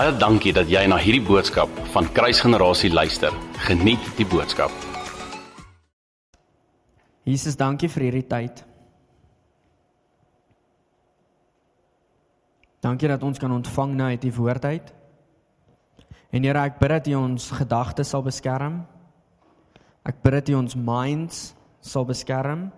[0.00, 3.34] Baie dankie dat jy na hierdie boodskap van Kruisgenerasie luister.
[3.66, 4.72] Geniet die boodskap.
[7.28, 8.62] Jesus, dankie vir hierdie tyd.
[12.80, 14.88] Dankie dat ons kan ontvang nou uit die woord uit.
[16.32, 18.78] En Here, ek bid dat U ons gedagtes sal beskerm.
[20.08, 21.42] Ek bid dat U ons minds
[21.84, 22.70] sal beskerm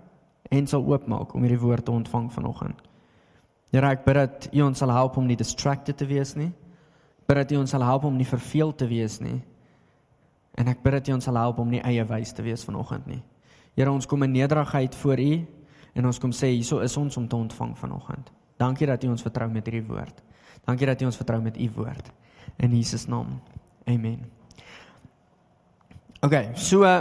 [0.51, 2.83] en sal oopmaak om hierdie woord te ontvang vanoggend.
[3.71, 6.51] Here, ek bid dat U ons sal help om nie distracted te wees nie.
[7.27, 9.41] Bid dat U ons sal help om nie verveeld te wees nie.
[10.59, 13.07] En ek bid dat U ons sal help om nie eie wys te wees vanoggend
[13.07, 13.23] nie.
[13.77, 15.33] Here, ons kom in nederigheid voor U
[15.95, 18.33] en ons kom sê hieso is ons om te ontvang vanoggend.
[18.61, 20.23] Dankie dat U ons vertrou met hierdie woord.
[20.67, 22.13] Dankie dat U ons vertrou met U woord.
[22.61, 23.41] In Jesus naam.
[23.89, 24.21] Amen.
[26.23, 27.01] OK, so uh,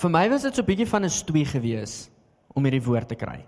[0.00, 2.10] vir my was dit so 'n bietjie van 'n stoei gewees
[2.54, 3.46] om hierdie woord te kry.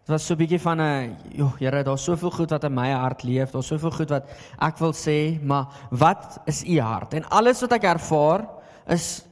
[0.00, 2.90] Dit was so 'n bietjie van 'n, joh, Here, daar's soveel goed wat in my
[2.90, 4.24] hart leef, daar's soveel goed wat
[4.58, 7.14] ek wil sê, maar wat is u hart?
[7.14, 8.48] En alles wat ek ervaar
[8.88, 9.24] is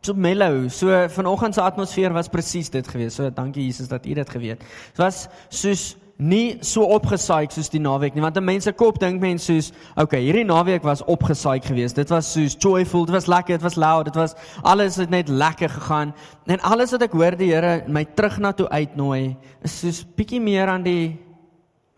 [0.00, 0.68] so mellow.
[0.68, 3.14] So vanoggend se atmosfeer was presies dit gewees.
[3.14, 4.60] So dankie Jesus dat u dit geweet.
[4.60, 8.98] Dit was soos nie so opgesaai soos die naweek nie want 'n mens se kop
[8.98, 11.94] dink mens soos okay hierdie naweek was opgesaai geweest.
[11.94, 15.28] Dit was soos joyful dit was lekker dit was loud dit was alles het net
[15.28, 16.12] lekker gegaan.
[16.46, 20.40] En alles wat ek hoor die Here my terug na toe uitnooi is soos bietjie
[20.40, 21.18] meer aan die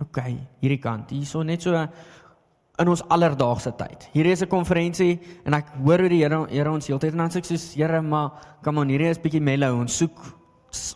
[0.01, 1.89] okay hierdie kant hierso net so
[2.81, 4.09] in ons alledaagse tyd.
[4.13, 7.31] Hierdie is 'n konferensie en ek hoor hoe die Here Here ons heeltyd en dan
[7.31, 8.33] sê ek soos Here maar
[8.63, 10.40] kom on hierdie is bietjie mellow ons soek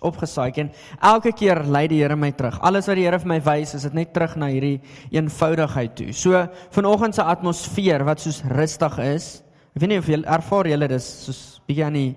[0.04, 2.60] opgesaai en elke keer lei die Here my terug.
[2.62, 4.80] Alles wat die Here vir my wys, is dit net terug na hierdie
[5.14, 6.12] eenvoudigheid toe.
[6.12, 6.44] So
[6.74, 9.28] vanoggend se atmosfeer wat soos rustig is.
[9.74, 12.10] Ek weet nie of julle ervaar julle dis soos bietjie aan die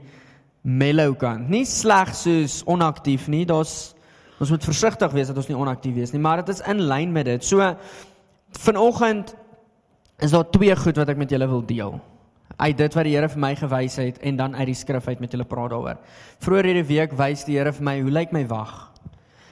[0.67, 1.49] mellow kant.
[1.49, 3.45] Nie sleg soos onaktief nie.
[3.49, 3.93] Daar's
[4.37, 7.13] ons moet versigtig wees dat ons nie onaktief wees nie, maar dit is in lyn
[7.15, 7.43] met dit.
[7.45, 7.71] So
[8.61, 9.33] vanoggend
[10.21, 11.97] is daar twee goed wat ek met julle wil deel
[12.57, 15.19] uit dit wat die Here vir my gewys het en dan uit die skrif uit
[15.21, 15.97] met julle praat daaroor.
[16.41, 18.87] Vroeger hierdie week wys die Here vir my hoe lyk my wag.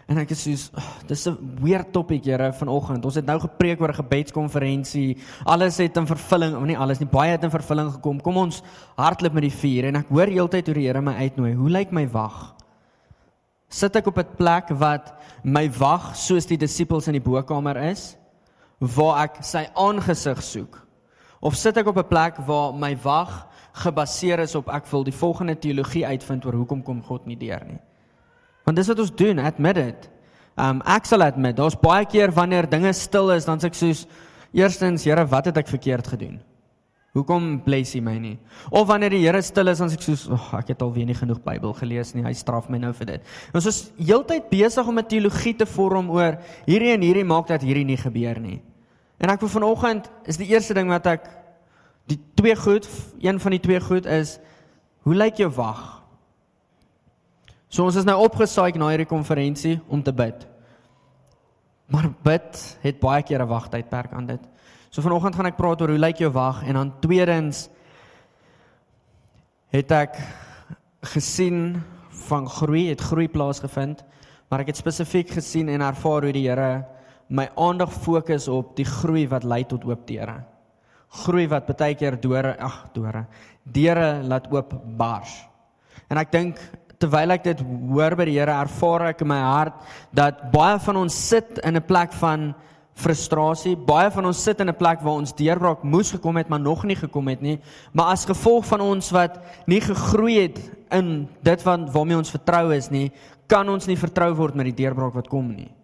[0.05, 3.05] En ek is soos oh, dis 'n weird topic Here vanoggend.
[3.05, 5.17] Ons het nou gepreek oor 'n gebedskonferensie.
[5.45, 8.21] Alles het in vervulling, of nie alles nie, baie het in vervulling gekom.
[8.21, 8.61] Kom ons
[8.97, 11.53] hardloop met die vuur en ek hoor heeltyd hoe die Here my uitnooi.
[11.53, 12.55] Hoe lyk my wag?
[13.69, 15.13] Sit ek op 'n plek wat
[15.43, 18.15] my wag soos die disippels in die bokkamer is
[18.79, 20.84] waar ek sy aangesig soek?
[21.45, 23.47] Of sit ek op 'n plek waar my wag
[23.83, 27.61] gebaseer is op ek wil die volgende teologie uitvind oor hoekom kom God nie deur
[27.67, 27.79] nie.
[28.63, 30.09] Want dis wat ons doen, admit it.
[30.57, 34.07] Um ek sal admit, daar's baie keer wanneer dinge stil is, dan sê ek soos
[34.53, 36.39] eerstens, Here, wat het ek verkeerd gedoen?
[37.13, 38.37] Hoekom bless U my nie?
[38.71, 41.05] Of wanneer die Here stil is, dan sê ek soos, "Ag, oh, ek het alweer
[41.05, 42.23] nie genoeg Bybel gelees nie.
[42.23, 43.21] Hy straf my nou vir dit."
[43.53, 47.61] Ons is heeltyd besig om 'n teologie te vorm oor hierdie en hierdie maak dat
[47.61, 48.61] hierdie nie gebeur nie.
[49.17, 51.29] En ek wil vanoggend is die eerste ding wat ek
[52.09, 52.87] die twee goed,
[53.19, 54.37] een van die twee goed is
[55.05, 56.01] hoe lyk jou wag?
[57.69, 60.45] So ons is nou opgesaai na hierdie konferensie om te bid.
[61.91, 64.41] Maar bid het baie keer 'n wagtydperk aan dit.
[64.89, 67.69] So vanoggend gaan ek praat oor hoe lyk jou wag en dan tweedens
[69.69, 70.15] het ek
[71.01, 71.83] gesien
[72.27, 74.03] van groei, het groei plaasgevind,
[74.49, 76.85] maar ek het spesifiek gesien en ervaar hoe die Here
[77.27, 80.43] my aandag fokus op die groei wat lei tot oop deure.
[81.25, 83.25] Groei wat baie keer dore, ag, dore,
[83.63, 85.33] deure laat oop bars.
[86.09, 86.59] En ek dink
[86.99, 89.81] terwyl ek dit hoor by die Here, ervaar ek in my hart
[90.15, 92.53] dat baie van ons sit in 'n plek van
[92.95, 93.75] frustrasie.
[93.75, 96.83] Baie van ons sit in 'n plek waar ons deurbraak moes gekom het, maar nog
[96.83, 97.59] nie gekom het nie.
[97.93, 100.59] Maar as gevolg van ons wat nie gegroei het
[100.91, 103.11] in dit wat waarmee ons vertrou is nie,
[103.47, 105.74] kan ons nie vertrou word met die deurbraak wat kom nie.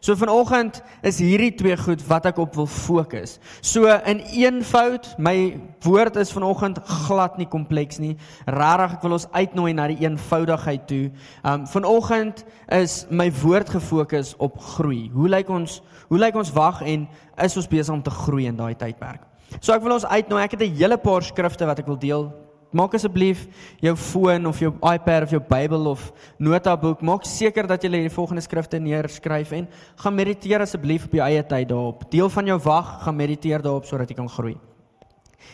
[0.00, 3.34] So vanoggend is hierdie twee goed wat ek op wil fokus.
[3.60, 8.14] So in eenvoud, my woord is vanoggend glad nie kompleks nie.
[8.48, 11.02] Regtig, ek wil ons uitnooi na die eenvoudigheid toe.
[11.44, 15.10] Um vanoggend is my woord gefokus op groei.
[15.12, 17.04] Hoe lyk ons hoe lyk ons wag en
[17.44, 19.20] is ons besig om te groei in daai tydperk?
[19.60, 20.42] So ek wil ons uitnooi.
[20.44, 22.32] Ek het 'n hele paar skrifte wat ek wil deel
[22.70, 23.48] Maak asseblief
[23.82, 26.04] jou foon of jou iPad of jou Bybel of
[26.38, 29.66] notaboek, maak seker dat jy die volgende skrifte neerskryf en
[29.98, 32.04] gaan mediteer asseblief op jou eie tyd daarop.
[32.12, 34.54] Deel van jou wag, gaan mediteer daarop sodat jy kan groei.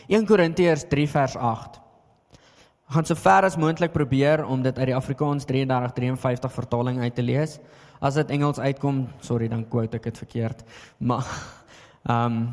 [0.07, 1.81] 1 Korintiërs 3 vers 8.
[2.93, 7.25] Gaan so ver as moontlik probeer om dit uit die Afrikaans 3353 vertaling uit te
[7.25, 7.57] lees.
[7.99, 10.63] As dit Engels uitkom, sorry, dan quote ek dit verkeerd.
[11.01, 11.25] Maar
[12.07, 12.47] ehm um,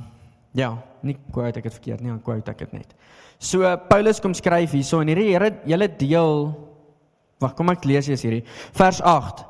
[0.54, 0.70] ja,
[1.02, 2.94] nie quote ek dit verkeerd nie, dan quote ek dit net.
[3.38, 6.54] So Paulus kom skryf hierso en hierdie Here julle deel
[7.42, 8.44] Wag, kom ek lees eers hierdie.
[8.78, 9.42] Vers 8.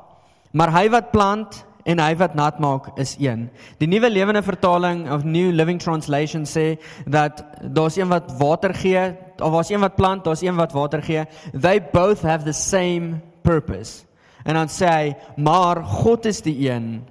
[0.57, 3.45] Maar hy wat plant en hy wat nat maak is een.
[3.79, 9.11] Die nuwe lewende vertaling of New Living Translation sê dat daar's een wat water gee,
[9.37, 11.27] of daar's een wat plant, daar's een wat water gee.
[11.53, 14.03] They both have the same purpose.
[14.45, 17.05] En dan sê hy, maar God is die een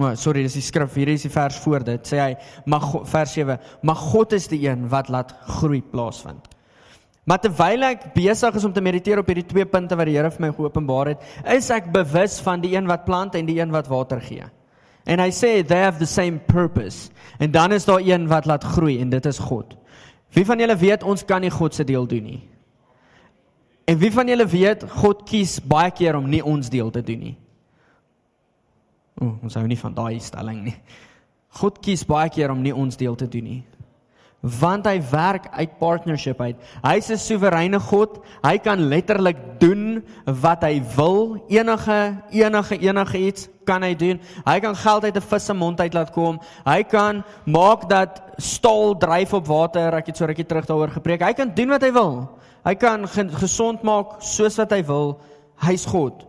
[0.00, 0.94] Oh, sorry, dis die skrif.
[0.96, 2.08] Hier is die vers voor dit.
[2.08, 2.32] Sê hy,
[2.70, 6.48] maar vers 7, maar God is die een wat laat groei plaasvind.
[7.28, 10.32] Maar terwyl ek besig is om te mediteer op hierdie twee punte wat die Here
[10.34, 13.70] vir my geopenbaar het, is ek bewus van die een wat plant en die een
[13.74, 14.48] wat water gee.
[15.06, 17.10] En hy sê they have the same purpose.
[17.38, 19.76] En dan is daar een wat laat groei en dit is God.
[20.34, 22.40] Wie van julle weet ons kan nie God se deel doen nie?
[23.86, 27.26] En wie van julle weet God kies baie keer om nie ons deel te doen
[27.28, 27.36] nie?
[29.20, 30.76] O, ons hou nie van daai stelling nie.
[31.60, 33.60] God kies baie keer om nie ons deel te doen nie.
[34.42, 36.56] Want hy werk uit partnership uit.
[36.82, 38.18] Hy's 'n soewereine God.
[38.42, 41.38] Hy kan letterlik doen wat hy wil.
[41.48, 44.20] Enige enige enige iets kan hy doen.
[44.44, 46.40] Hy kan geld uit 'n vis se mond uit laat kom.
[46.64, 49.94] Hy kan maak dat staal dryf op water.
[49.94, 51.22] Ek het so rukkie terug daaroor gepreek.
[51.22, 52.28] Hy kan doen wat hy wil.
[52.64, 55.20] Hy kan gesond maak soos wat hy wil.
[55.56, 56.26] Hy's God.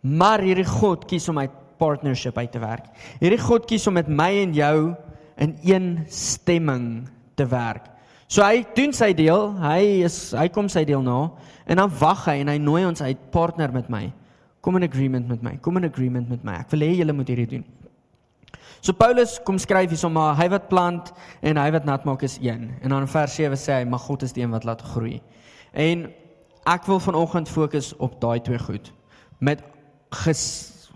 [0.00, 2.86] Maar hierdie God kies om uit partnership uit te werk.
[3.18, 4.76] Hierdie God kies om met my en jou
[5.42, 7.90] in een stemming te werk.
[8.32, 11.26] So hy doen sy deel, hy is hy kom sy deel na
[11.68, 14.06] en dan wag hy en hy nooi ons uit partner met my.
[14.62, 15.56] Kom in agreement met my.
[15.60, 16.60] Kom in agreement met my.
[16.62, 17.64] Ek wil hê julle moet hierdie doen.
[18.82, 21.12] So Paulus kom skryf hierso maar hy wat plant
[21.42, 22.70] en hy wat nat maak is een.
[22.82, 25.20] En dan in vers 7 sê hy maar God is die een wat laat groei.
[25.74, 26.08] En
[26.72, 28.90] ek wil vanoggend fokus op daai twee goed
[29.42, 29.62] met
[30.22, 30.42] ges,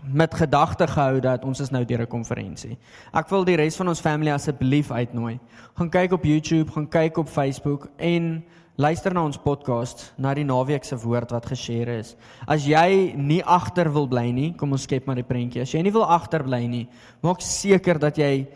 [0.03, 2.77] met gedagte gehou dat ons is nou deur 'n konferensie.
[3.13, 5.39] Ek wil die res van ons family asseblief uitnooi.
[5.73, 8.43] Gaan kyk op YouTube, gaan kyk op Facebook en
[8.75, 12.15] luister na ons podcast na die naweek se woord wat geshare is.
[12.47, 15.61] As jy nie agter wil bly nie, kom ons skep maar die prentjie.
[15.61, 16.87] As jy nie wil agter bly nie,
[17.21, 18.47] maak seker dat jy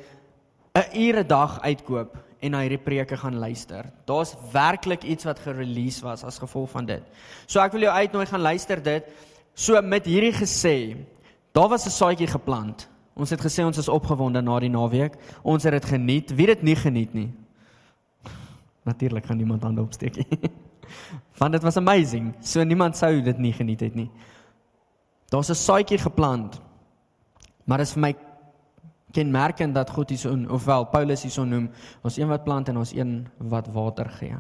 [0.76, 3.86] 'n ure dag uitkoop en na hierdie preke gaan luister.
[4.06, 7.04] Daar's werklik iets wat gerelease was as gevolg van dit.
[7.46, 9.04] So ek wil jou uitnooi gaan luister dit.
[9.54, 10.98] So met hierdie gesê,
[11.52, 12.90] Daar was 'n saadjie geplant.
[13.14, 15.16] Ons het gesê ons is opgewonde na die naweek.
[15.42, 16.32] Ons het dit geniet.
[16.36, 17.34] Wie het dit nie geniet nie?
[18.84, 20.52] Natuurlik gaan niemand hande opsteek nie.
[21.40, 22.34] Want dit was amazing.
[22.40, 24.10] So niemand sou dit nie geniet het nie.
[25.30, 26.62] Daar's 'n saadjie geplant.
[27.64, 28.16] Maar dit is vir my
[29.12, 31.70] kenmerkend dat God hierso ofwel Paulus hierso noem,
[32.04, 34.36] ons een wat plant en ons een wat water gee.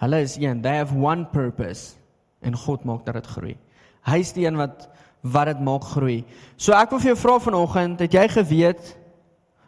[0.00, 0.62] Hulle is een.
[0.62, 1.96] They have one purpose
[2.40, 3.56] en God maak dat dit groei.
[4.08, 4.88] Hy's die een wat
[5.22, 6.22] wat dit maak groei.
[6.56, 8.96] So ek wil vir jou vra vanoggend, het jy geweet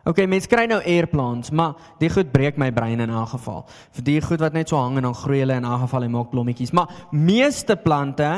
[0.02, 3.60] OK, mense kry nou airplanes, maar die goed breek my brein in elk geval.
[3.94, 6.14] Vir die goed wat net so hang en dan groei hulle in elk geval en
[6.16, 8.31] maak blommetjies, maar meeste plante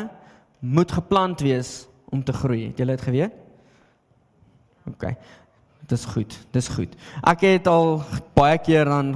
[0.60, 2.66] moet geplant wees om te groei.
[2.68, 3.40] Het julle dit geweet?
[4.92, 5.08] OK.
[5.88, 6.36] Dis goed.
[6.52, 6.92] Dis goed.
[7.24, 8.02] Ek het al
[8.36, 9.14] baie keer dan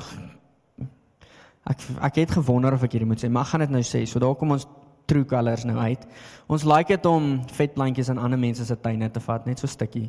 [1.69, 4.07] ek ek het gewonder of ek hierdie moet sê, maar ek gaan dit nou sê.
[4.09, 4.65] So daar kom ons
[5.09, 6.05] true colors nou uit.
[6.49, 10.09] Ons like dit om vetplantjies in ander mense se tuine te vat, net so stukkie,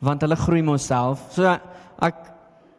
[0.00, 1.22] want hulle groei mos self.
[1.34, 1.56] So
[2.00, 2.28] ek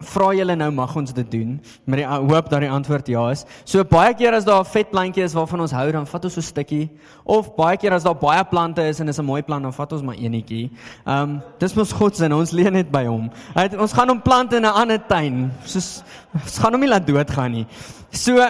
[0.07, 1.55] vra julle nou mag ons dit doen?
[1.85, 3.43] Maar die hoop dat die antwoord ja is.
[3.69, 6.39] So baie keer as daar 'n vetplantjie is waarvan ons hou, dan vat ons so
[6.39, 6.89] 'n stukkie.
[7.23, 9.93] Of baie keer as daar baie plante is en is 'n mooi plant, dan vat
[9.93, 10.71] ons maar eenetjie.
[11.05, 13.29] Ehm um, dis mos God se, ons leen net by hom.
[13.53, 15.51] Het ons gaan hom plant in 'n ander tuin.
[15.63, 17.67] Soos ons gaan hom nie laat doodgaan nie.
[18.11, 18.49] So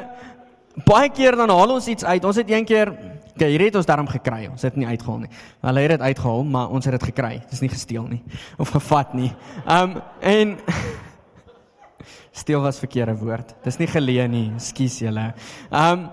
[0.85, 2.25] baie keer dan haal ons iets uit.
[2.25, 2.93] Ons het een keer
[3.31, 4.43] Okay, hier het ons daarom gekry.
[4.51, 5.29] Ons het nie uitgehaal nie.
[5.63, 7.39] Hulle het dit uitgehaal, maar ons het dit gekry.
[7.39, 8.19] Dit is nie gesteel nie
[8.61, 9.31] of gevat nie.
[9.65, 10.57] Um en
[12.41, 13.55] steel was verkeerde woord.
[13.63, 14.43] Dis nie geleen nie.
[14.59, 15.31] Ekskuus julle.
[15.71, 16.09] Um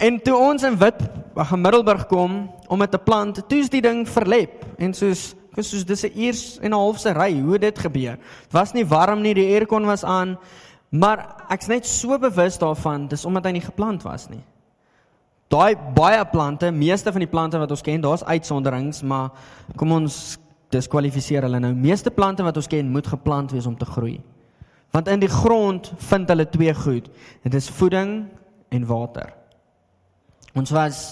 [0.00, 1.02] en toe ons in Wit
[1.50, 2.38] Gemiddelburg kom
[2.68, 6.70] om dit te plant, toe's die ding verlep en soos soos dis 'n uur en
[6.70, 8.16] 'n half se ry, hoe dit gebeur.
[8.16, 10.38] Dit was nie warm nie, die aircon was aan.
[10.90, 11.22] Maar
[11.54, 14.42] ek's net so bewus daarvan, dis omdat hy nie geplant was nie.
[15.50, 19.30] Daai baie plante, meeste van die plante wat ons ken, daar's uitsonderings, maar
[19.78, 20.38] kom ons
[20.70, 21.72] diskwalifiseer hulle nou.
[21.74, 24.20] Meeste plante wat ons ken, moet geplant wees om te groei.
[24.94, 27.10] Want in die grond vind hulle twee goed.
[27.46, 28.24] Dit is voeding
[28.70, 29.32] en water.
[30.58, 31.02] Ons was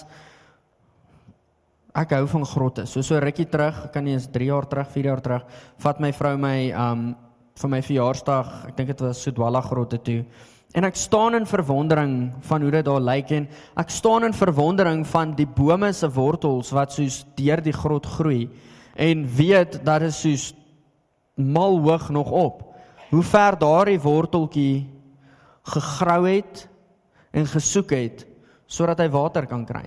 [1.99, 2.87] ek hou van grotte.
[2.87, 5.47] So so rukkie terug, kan nie eens 3 jaar terug, 4 jaar terug,
[5.83, 7.09] vat my vrou my um
[7.59, 10.23] vir my verjaarsdag, ek dink dit was Sodwalla grotte toe.
[10.77, 13.47] En ek staan in verwondering van hoe dit daar lyk en
[13.81, 18.51] ek staan in verwondering van die bome se wortels wat soos deur die grot groei
[18.99, 20.51] en weet dat dit soos
[21.39, 22.65] mal hoog nog op.
[23.09, 24.89] Hoe ver daardie worteltjie
[25.73, 26.67] gegrou het
[27.33, 28.27] en gesoek het
[28.69, 29.87] sodat hy water kan kry.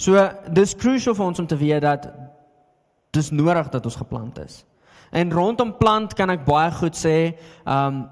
[0.00, 0.16] So
[0.48, 2.08] dis crucial vir ons om te weet dat
[3.12, 4.62] dis nodig dat ons geplant is.
[5.10, 7.34] En rondom plant kan ek baie goed sê,
[7.64, 8.04] ehm um,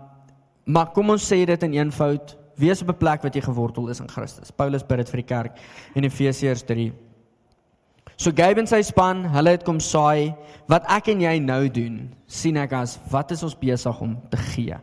[0.64, 4.00] maar kom ons sê dit in eenvoud, wees op 'n plek wat jy gewortel is
[4.00, 4.50] in Christus.
[4.50, 5.58] Paulus bid dit vir die kerk
[5.94, 6.92] in Efesiërs 3.
[8.16, 10.34] So Gabe en sy span, hulle het kom saai.
[10.70, 14.36] Wat ek en jy nou doen, sien ek as wat is ons besig om te
[14.54, 14.76] gee?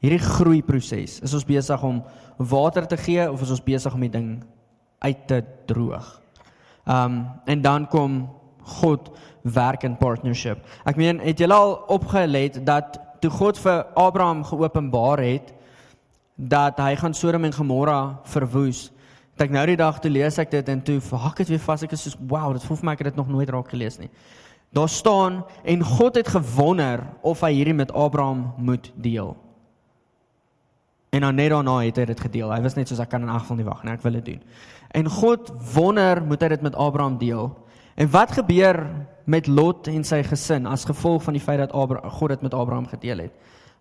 [0.00, 1.18] Hierdie groei proses.
[1.22, 2.02] Is ons besig om
[2.38, 4.44] water te gee of is ons besig om die ding
[5.04, 6.20] uit te droog?
[6.86, 8.28] Ehm um, en dan kom
[8.80, 9.10] God
[9.42, 10.64] werk in partnership.
[10.84, 15.52] Ek meen, het julle al opgelet dat toe God vir Abraham geopenbaar het
[16.40, 18.88] dat hy gaan Sodom en Gomorra verwoes.
[19.36, 21.84] Het ek nou die dag toe lees ek dit en toe hak dit weer vas.
[21.84, 23.98] Ek is so wow, dit voel vir my ek het dit nog nooit raak gelees
[24.00, 24.10] nie.
[24.72, 29.34] Daar staan en God het gewonder of hy hierdie met Abraham moet deel.
[31.10, 32.52] En dan net daarna het hy dit gedeel.
[32.54, 34.28] Hy was net soos ek kan in elk geval nie wag nie, ek wil dit
[34.30, 34.44] doen.
[34.94, 37.50] En God wonder moet hy dit met Abraham deel.
[38.00, 38.86] En wat gebeur
[39.24, 42.54] met Lot en sy gesin as gevolg van die feit dat Abraham God dit met
[42.56, 43.34] Abraham gedeel het?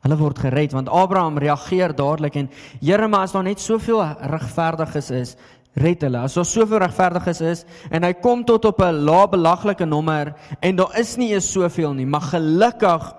[0.03, 2.49] Hulle word gered want Abraham reageer dadelik en
[2.81, 5.31] Here, maar as daar net soveel regverdiges is,
[5.79, 6.19] red hulle.
[6.19, 10.75] As daar soveel regverdiges is en hy kom tot op 'n lae belaglike nommer en
[10.75, 13.15] daar is nie eens soveel nie, maar gelukkig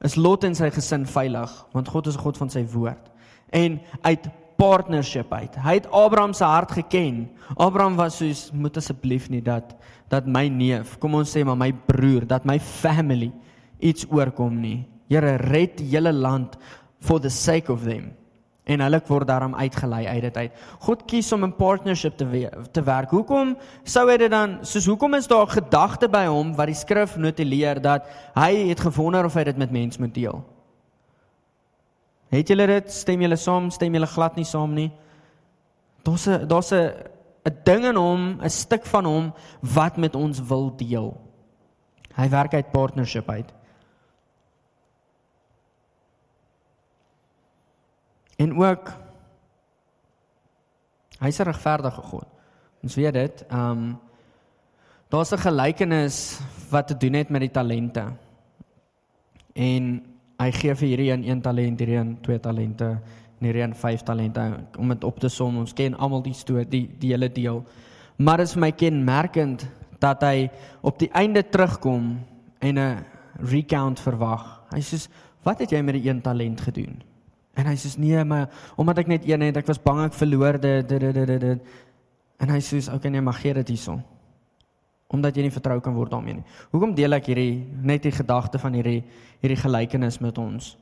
[0.00, 3.10] is Lot en sy gesin veilig want God is 'n God van sy woord.
[3.50, 5.56] En uit partnership uit.
[5.60, 7.28] Hy het Abraham se hart geken.
[7.56, 9.74] Abraham was soos moet asseblief nie dat
[10.12, 13.32] dat my neef, kom ons sê maar my broer, dat my family
[13.82, 14.84] iets oorkom nie.
[15.10, 16.58] Here red die hele land
[17.00, 18.12] for the sake of them.
[18.64, 20.62] En hulle word daarom uitgelei uit dit uit.
[20.86, 23.10] God kies om 'n partnership te we te werk.
[23.10, 27.16] Hoekom sou hy dit dan soos hoekom is daar gedagte by hom wat die skrif
[27.16, 30.44] notuleer dat hy het gewonder of hy dit met mense moet deel?
[32.34, 32.92] Het julle dit?
[32.92, 33.70] Stem julle saam?
[33.70, 34.90] Stem julle glad nie saam nie?
[36.02, 36.90] Daar's 'n daar's 'n
[37.44, 41.20] 'n ding in hom, 'n stuk van hom wat met ons wil deel.
[42.16, 43.52] Hy werk uit partnership uit.
[48.36, 48.92] En ook
[51.18, 52.26] hy's 'n regverdige God.
[52.82, 53.44] Ons weet dit.
[53.48, 54.00] Ehm um,
[55.08, 58.12] daar's 'n gelykenis wat te doen het met die talente.
[59.52, 62.88] En hy gee vir hierdie een 1 talent, hierdie een 2 talente,
[63.38, 64.44] en hierdie een 5 talente
[64.78, 65.56] om dit op te som.
[65.58, 67.62] Ons ken almal die storie, die die hele deel.
[68.16, 69.66] Maar dit is my kenmerkend
[70.02, 70.48] dat hy
[70.82, 72.18] op die einde terugkom
[72.60, 73.04] en 'n
[73.50, 74.62] recount verwag.
[74.70, 75.08] Hy sê,
[75.42, 77.02] "Wat het jy met die een talent gedoen?"
[77.54, 80.60] En hy sê, "Nee, maar omdat ek net een het, ek was bang ek verloor
[80.60, 80.92] dit."
[82.38, 84.02] En hy sê, "Oké, nee, maar gee dit hierson."
[85.08, 86.46] Omdat jy nie vertrou kan word daarmee nie.
[86.72, 89.02] Hoekom deel ek hierdie net die gedagte van hierdie
[89.42, 90.74] hierdie gelykenis met ons?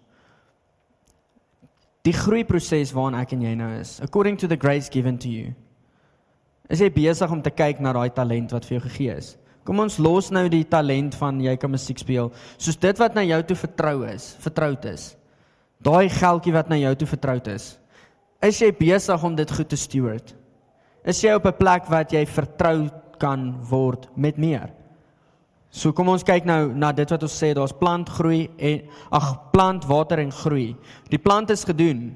[2.07, 5.53] Die groeiproses waarna ek en jy nou is, according to the grace given to you.
[6.71, 9.35] Is jy besig om te kyk na daai talent wat vir jou gegee is?
[9.67, 13.23] Kom ons los nou die talent van jy kan musiek speel, soos dit wat na
[13.27, 15.13] jou toe vertrou is, vertroud is.
[15.83, 17.69] Daai geldjie wat na jou toe vertroud is.
[18.43, 20.35] Is jy besig om dit goed te steward?
[21.07, 22.91] Is jy op 'n plek wat jy vertrou
[23.23, 24.73] kan word met meer.
[25.73, 28.83] So kom ons kyk nou na dit wat ons sê daar's plant groei en
[29.17, 30.75] ag plant water en groei.
[31.09, 32.11] Die plant is gedoen.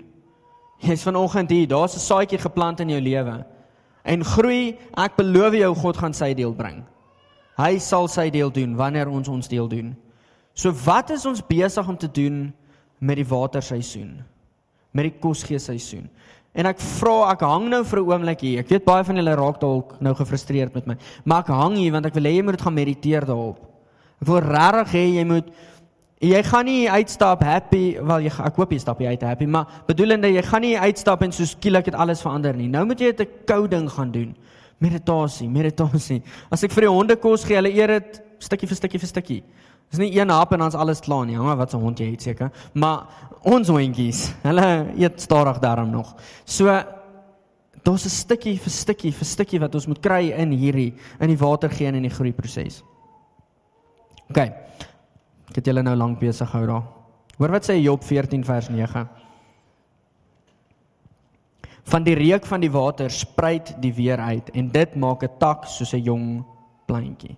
[0.85, 3.45] Jy's vanoggend hier, daar's 'n saadjie geplant in jou lewe.
[4.05, 6.85] En groei, ek beloof jou God gaan sy deel bring.
[7.57, 9.97] Hy sal sy deel doen wanneer ons ons deel doen.
[10.55, 12.53] So wat is ons besig om te doen
[12.99, 14.23] met die waterseisoen?
[14.93, 16.11] Met die kosgeeseisoen?
[16.57, 18.61] En ek vra, ek hang nou vir 'n oomblik hier.
[18.61, 20.97] Ek weet baie van julle raak dalk nou gefrustreerd met my.
[21.25, 23.59] Maar ek hang hier want ek wil hê jy moet dit gaan mediteer daarop.
[24.23, 25.45] Ek wil regtig hê jy moet
[26.21, 29.67] jy gaan nie uitstap happy, wel jy ek hoop jy stap jy uit happy, maar
[29.87, 32.69] bedoelende jy gaan nie uitstap en so skielik het alles verander nie.
[32.69, 34.35] Nou moet jy 'n kou ding gaan doen.
[34.81, 36.23] Meditasie, meditasie.
[36.51, 39.43] As ek vir die honde kos gee, hulle eet dit stukkie vir stukkie vir stukkie.
[39.91, 41.37] Dis nie een hap en dan's alles klaar nie.
[41.37, 42.51] Hang wat 'n hond jy het seker.
[42.73, 43.07] Maar
[43.43, 46.15] ons hondjies, hulle eet stadig daarom nog.
[46.45, 46.67] So
[47.83, 51.39] daar's 'n stukkie vir stukkie vir stukkie wat ons moet kry in hierdie in die
[51.39, 52.83] water gee in die groei proses.
[54.31, 54.39] OK.
[55.49, 56.83] Ek het julle nou lank besig gehou daar.
[57.39, 59.09] Hoor wat sê Job 14 vers 9.
[61.87, 65.67] Van die reuk van die water spruit die weer uit en dit maak 'n tak
[65.67, 66.45] soos 'n jong
[66.87, 67.37] plantjie.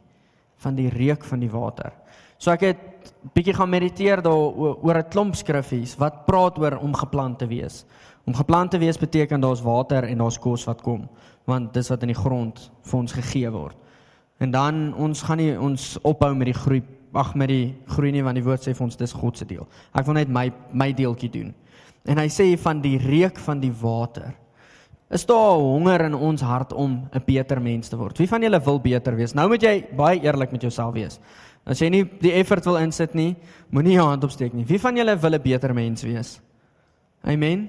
[0.56, 1.92] Van die reuk van die water.
[2.38, 6.94] So ek het bietjie gaan mediteer daar oor 'n klomp skriffies wat praat oor om
[6.94, 7.84] geplant te wees.
[8.26, 11.08] Om geplant te wees beteken daar's water en daar's kos wat kom,
[11.46, 13.76] want dis wat in die grond vir ons gegee word.
[14.38, 18.22] En dan ons gaan nie ons ophou met die groei ag met die groei nie
[18.22, 19.66] want die woord sê vir ons dis God se deel.
[19.94, 21.54] Ek wil net my my deeltjie doen.
[22.06, 24.34] En hy sê van die reuk van die water.
[25.10, 28.18] Is daar honger in ons hart om 'n beter mens te word?
[28.18, 29.34] Wie van julle wil beter wees?
[29.34, 31.18] Nou moet jy baie eerlik met jouself wees.
[31.68, 33.34] As jy nie die effort wil insit nie,
[33.70, 34.64] moenie jou hand opsteek nie.
[34.64, 36.40] Wie van julle wil 'n beter mens wees?
[37.22, 37.68] Amen.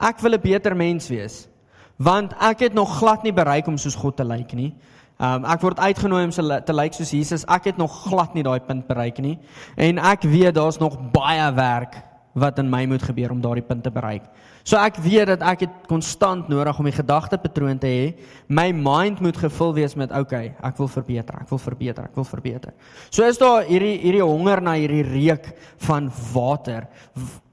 [0.00, 1.48] Ek wil 'n beter mens wees.
[1.96, 4.74] Want ek het nog glad nie bereik om soos God te lyk nie.
[5.18, 6.30] Um ek word uitgenooi om
[6.64, 7.44] te lyk soos Jesus.
[7.46, 9.38] Ek het nog glad nie daai punt bereik nie.
[9.76, 12.07] En ek weet daar's nog baie werk
[12.38, 14.24] wat in my moet gebeur om daardie punt te bereik.
[14.68, 18.06] So ek weet dat ek dit konstant nodig om die gedagtepatroon te hê.
[18.48, 22.28] My mind moet gevul wees met okay, ek wil verbeter, ek wil verbeter, ek wil
[22.28, 22.74] verbeter.
[23.10, 25.50] So is daar hierdie hierdie honger na hierdie reuk
[25.86, 26.88] van water.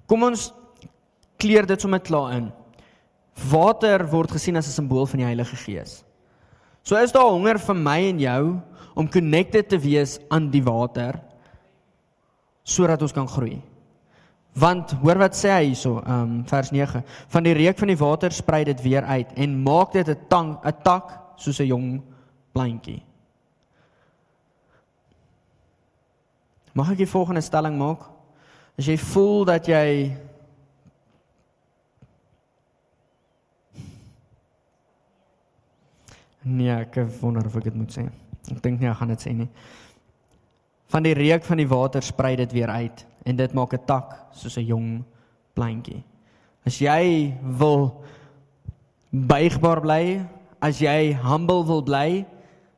[0.09, 0.49] Kom ons
[1.39, 2.49] kleer dit sommer klaar in.
[3.51, 6.03] Water word gesien as 'n simbool van die Heilige Gees.
[6.83, 8.61] So is daar honger vir my en jou
[8.95, 11.19] om connected te wees aan die water
[12.63, 13.61] sodat ons kan groei.
[14.55, 18.00] Want hoor wat sê hy hierso, ehm um, vers 9, van die reuk van die
[18.00, 22.01] water sprei dit weer uit en maak dit 'n tang 'n tak soos 'n jong
[22.53, 23.03] plantjie.
[26.74, 28.00] Mag ek die volgende stelling maak?
[28.77, 30.17] As jy voel dat jy
[36.45, 38.05] Nee, ek wonder of ek dit moet sê.
[38.51, 39.50] Ek dink nie ek gaan dit sê nie.
[40.88, 44.27] Van die reuk van die water sprei dit weer uit en dit maak 'n tak
[44.32, 45.03] soos 'n jong
[45.53, 46.03] plantjie.
[46.65, 48.03] As jy wil
[49.12, 50.25] buigbaar bly,
[50.62, 52.25] as jy humble wil bly,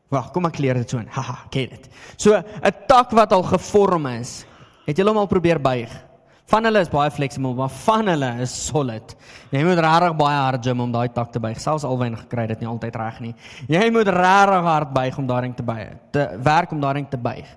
[0.09, 1.07] wag, kom ek leer dit so in.
[1.17, 1.89] Haha, ken dit.
[2.17, 4.45] So 'n tak wat al gevorm is,
[4.85, 6.06] het jy hom al probeer buig?
[6.47, 9.15] Van hulle is baie fleksibel, maar van hulle is solid.
[9.51, 11.59] Jy moet regtig baie hard gym om daai tak te buig.
[11.59, 13.33] Selfs alwen gekry dit nie altyd reg nie.
[13.67, 15.97] Jy moet regtig hard buig om daarin te buig.
[16.15, 17.49] Te werk om daarin te buig.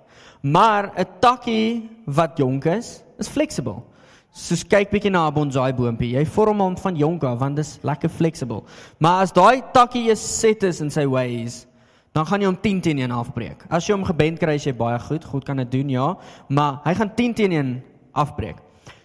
[0.42, 3.84] Maar 'n takkie wat jonk is, is fleksibel.
[4.32, 6.18] Soos kyk bietjie na 'n bonsai boontjie.
[6.18, 8.64] Jy vorm hom van jonk af want dit is lekker fleksibel.
[8.98, 11.66] Maar as daai takkie is set is in sy ways,
[12.12, 13.64] dan gaan jy hom 10 teen 1 afbreek.
[13.70, 15.24] As jy hom gebend kry, is jy baie goed.
[15.24, 16.16] God kan dit doen, ja,
[16.48, 18.56] maar hy gaan 10 teen 1 afbreek.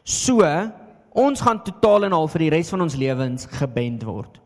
[0.06, 0.46] So,
[1.12, 4.38] ons gaan totaal en al vir die res van ons lewens gebend word.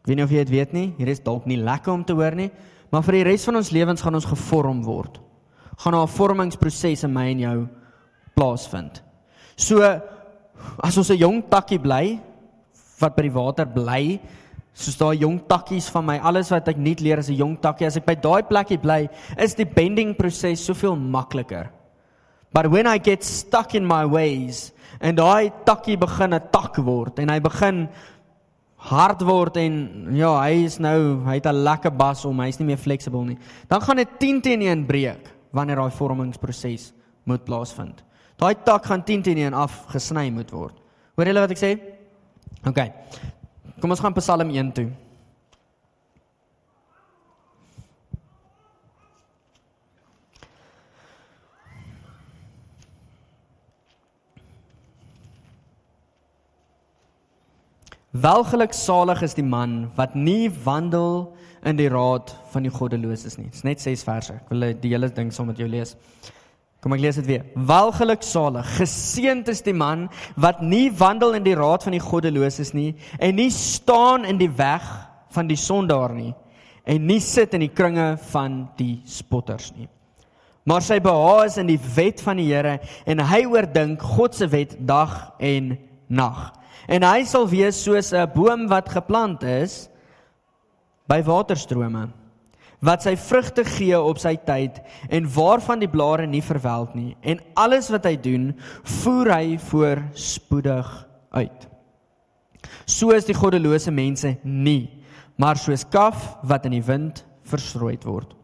[0.00, 0.94] Ek weet nie of jy dit weet nie.
[0.96, 2.50] Hier is dalk nie lekker om te hoor nie,
[2.90, 5.20] maar vir die res van ons lewens gaan ons gevorm word
[5.76, 7.68] gaan 'n vormingsproses in my en jou
[8.34, 9.02] plaasvind.
[9.56, 9.82] So
[10.82, 12.20] as ons 'n jong takkie bly
[12.98, 14.20] wat by die water bly,
[14.72, 17.86] soos daai jong takkies van my, alles wat ek nuut leer is 'n jong takkie.
[17.86, 21.68] As ek by daai plekkie bly, is die bending proses soveel makliker.
[22.52, 27.18] But when I get stuck in my ways en daai takkie begin 'n tak word
[27.18, 27.88] en hy begin
[28.76, 29.74] hard word en
[30.16, 33.38] ja, hy is nou, hy het 'n lekker bas om, hy's nie meer flexible nie.
[33.68, 36.92] Dan gaan dit 10 teen 1 breek wanneer daai vormingsproses
[37.24, 38.04] moet plaasvind.
[38.38, 40.74] Daai tak gaan 10 teen 1 afgesny moet word.
[41.16, 41.80] Hoor julle wat ek sê?
[42.66, 42.80] OK.
[43.80, 44.90] Kom ons gaan Psalm 1 toe.
[58.16, 61.34] Welgeluk salig is die man wat nie wandel
[61.66, 63.48] in die raad van die goddeloses nie.
[63.50, 64.36] Dit's net 6 verse.
[64.38, 65.96] Ek wil die hele ding saam met jou lees.
[66.80, 67.44] Kom ek lees dit weer.
[67.68, 70.06] Welgeluk salig, geseënd is die man
[70.40, 74.52] wat nie wandel in die raad van die goddeloses nie en nie staan in die
[74.54, 74.86] weg
[75.34, 76.32] van die sondaar nie
[76.86, 79.90] en nie sit in die kringe van die spotters nie.
[80.66, 84.48] Maar sy behaag is in die wet van die Here en hy oordink God se
[84.54, 85.74] wet dag en
[86.06, 86.46] nag.
[86.88, 89.88] En hy sal wees soos 'n boom wat geplant is
[91.08, 92.08] by waterstrome
[92.80, 97.16] wat sy vrugte gee op sy tyd en waarvan die blare nie verwelk nie.
[97.22, 101.68] En alles wat hy doen voer hy voorspoedig uit.
[102.84, 104.96] So is die goddelose mense nie
[105.36, 108.35] maar soos kaf wat in die wind verstrooi word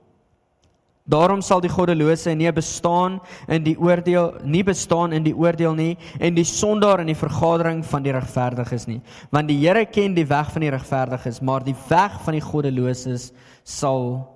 [1.04, 5.96] Daarom sal die goddelose nie bestaan in die oordeel nie bestaan in die oordeel nie
[6.20, 9.00] en die sondaar in die vergadering van die regverdiges nie
[9.34, 13.32] want die Here ken die weg van die regverdiges maar die weg van die goddeloses
[13.64, 14.28] sal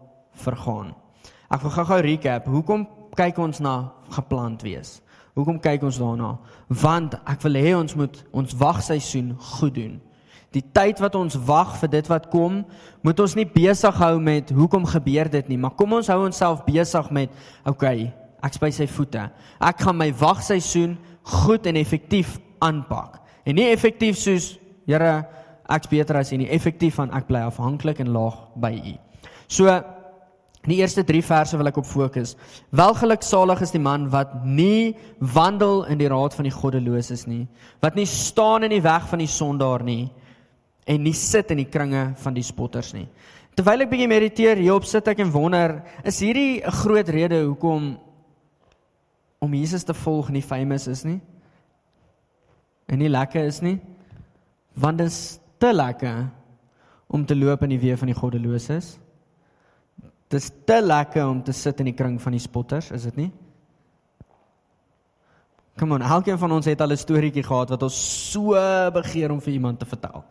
[0.43, 0.95] vergaan.
[1.51, 2.49] Ek wil gou-gou recap.
[2.51, 3.77] Hoekom kyk ons na
[4.13, 4.99] geplant wees?
[5.37, 6.35] Hoekom kyk ons daarna?
[6.83, 9.97] Want ek wil hê ons moet ons wagseisoen goed doen
[10.55, 12.61] die tyd wat ons wag vir dit wat kom,
[13.05, 16.65] moet ons nie besig hou met hoekom gebeur dit nie, maar kom ons hou onsself
[16.69, 17.33] besig met
[17.67, 18.13] okay,
[18.45, 19.27] ek spy sy voete.
[19.61, 20.97] Ek gaan my wagseisoen
[21.43, 23.19] goed en effektief aanpak.
[23.47, 24.55] En nie effektief soos
[24.87, 25.25] Here,
[25.67, 28.93] ek's beter as U nie, effektief van ek bly afhanklik en laag by U.
[29.51, 29.73] So
[30.67, 32.37] die eerste 3 verse wil ek op fokus.
[32.75, 37.49] Welgeluksalig is die man wat nie wandel in die raad van die goddeloses nie,
[37.83, 40.07] wat nie staan in die weg van die sondaar nie
[40.87, 43.09] en nie sit in die kringe van die spotters nie.
[43.57, 47.97] Terwyl ek bietjie mediteer hierop sit ek en wonder, is hierdie 'n groot rede hoekom
[49.41, 51.21] om Jesus te volg nie famous is nie?
[52.89, 53.81] En nie lekker is nie?
[54.75, 56.31] Want dit is te lekker
[57.09, 58.99] om te loop in die weë van die goddeloses.
[60.29, 63.17] Dit is te lekker om te sit in die kring van die spotters, is dit
[63.17, 63.33] nie?
[65.77, 67.97] Kom aan, elkeen van ons het al 'n storieetjie gehad wat ons
[68.33, 68.53] so
[68.93, 70.25] begeer om vir iemand te vertel.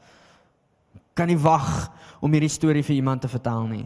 [1.15, 3.86] Kan nie wag om hierdie storie vir iemand te vertel nie.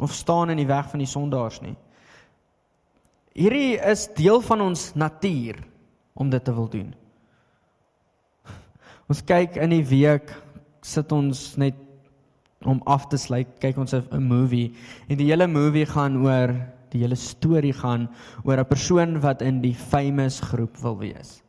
[0.00, 1.76] Of staan in die weg van die sondaars nie.
[3.34, 5.58] Hierdie is deel van ons natuur
[6.14, 6.92] om dit te wil doen.
[9.10, 10.30] Ons kyk in die week
[10.84, 11.78] sit ons net
[12.64, 14.74] om af te sluit, kyk ons 'n movie
[15.08, 16.52] en die hele movie gaan oor
[16.92, 18.08] die hele storie gaan
[18.44, 21.42] oor 'n persoon wat in die famous groep wil wees.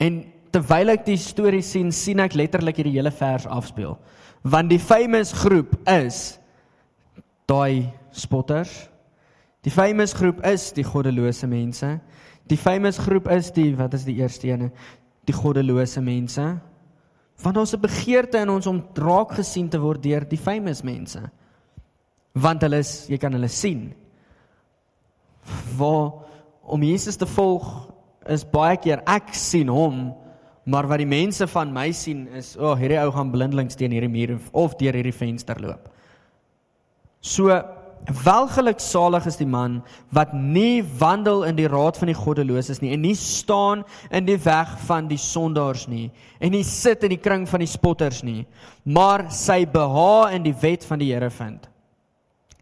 [0.00, 3.96] En terwyl ek die storie sien, sien ek letterlik hierdie hele vers afspeel.
[4.46, 6.38] Want die famous groep is
[7.50, 8.72] daai spotters.
[9.64, 11.96] Die famous groep is die goddelose mense.
[12.48, 14.70] Die famous groep is die wat is die eerste ene?
[15.24, 16.44] Die goddelose mense.
[17.42, 21.24] Want ons het begeerte in ons om draak gesien te word deur die famous mense
[22.34, 23.92] want hulle is jy kan hulle sien.
[25.78, 26.12] Waar
[26.74, 27.66] om Jesus te volg
[28.32, 30.08] is baie keer ek sien hom,
[30.64, 33.92] maar wat die mense van my sien is, o, oh, hierdie ou gaan blindelings teen
[33.92, 35.90] hierdie muur of deur hierdie venster loop.
[37.24, 37.52] So
[38.24, 39.78] welgeluk salig is die man
[40.12, 43.80] wat nie wandel in die raad van die goddeloses nie en nie staan
[44.12, 47.70] in die weg van die sondaars nie en nie sit in die kring van die
[47.70, 48.44] spotters nie,
[48.84, 51.64] maar sy behaag in die wet van die Here vind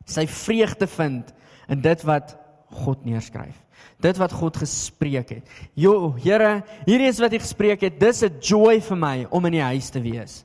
[0.06, 1.32] sy vreugde vind
[1.68, 2.36] in dit wat
[2.82, 3.58] God neerskryf.
[4.02, 5.50] Dit wat God gespreek het.
[5.78, 8.00] Jo, Here, hierdie is wat U gespreek het.
[8.00, 10.44] Dis 'n joy vir my om in die huis te wees.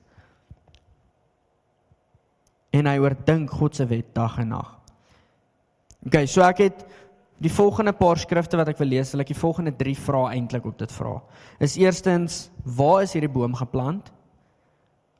[2.72, 4.80] En hy oordink God se wet dag en nag.
[6.06, 6.86] OK, so ek het
[7.39, 10.78] die volgende paar skrifte wat ek wil lees, ek die volgende 3 vrae eintlik op
[10.78, 11.22] dit vra.
[11.60, 14.12] Is eerstens, waar is hierdie boom geplant?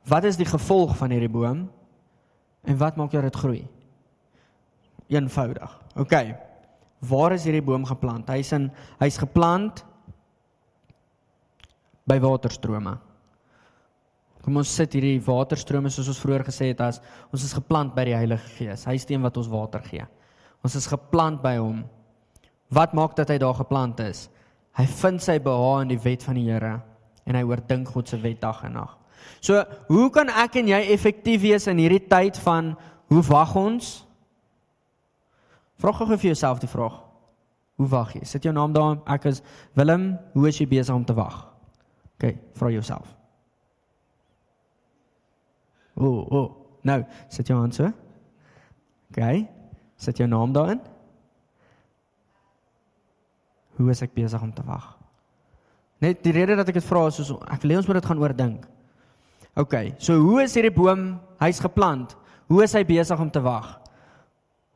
[0.06, 1.70] Wat is die gevolg van hierdie boom?
[2.64, 3.68] En wat maak dit groei?
[5.08, 5.80] eenvoudig.
[5.96, 6.12] OK.
[7.00, 8.30] Waar is hierdie boom geplant?
[8.32, 9.84] Hy's in hy's geplant
[12.08, 12.96] by waterstrome.
[14.42, 17.02] Kom ons sit hierdie waterstrome soos ons vroeër gesê het as
[17.34, 18.86] ons is geplant by die Heilige Gees.
[18.88, 20.06] Hy is die een wat ons water gee.
[20.64, 21.84] Ons is geplant by hom.
[22.74, 24.26] Wat maak dat hy daar geplant is?
[24.78, 26.78] Hy vind sy behaag in die wet van die Here
[27.28, 28.94] en hy oordink God se wet dag en nag.
[29.44, 32.72] So, hoe kan ek en jy effektief wees in hierdie tyd van
[33.12, 33.90] hoe wag ons?
[35.78, 36.96] Vra gou vir jouself die vraag.
[37.78, 38.24] Hoe wag jy?
[38.26, 38.98] Sit jou naam daar.
[39.14, 39.42] Ek is
[39.78, 40.16] Willem.
[40.34, 41.44] Hoe is jy besig om te wag?
[42.18, 43.12] OK, vra jouself.
[45.94, 46.40] O, oh, o.
[46.40, 46.48] Oh.
[46.82, 47.90] Nou, sit jou hand so.
[49.12, 49.22] OK.
[49.98, 50.80] Sit jou naam daarin.
[53.78, 54.96] Hoe is ek besig om te wag?
[56.02, 58.08] Net die rede dat ek dit vra is soos ek wil hê ons moet dit
[58.10, 58.66] gaan oordink.
[59.58, 61.12] OK, so hoe is hierdie boom
[61.42, 62.14] hy's geplant?
[62.50, 63.76] Hoe is hy besig om te wag?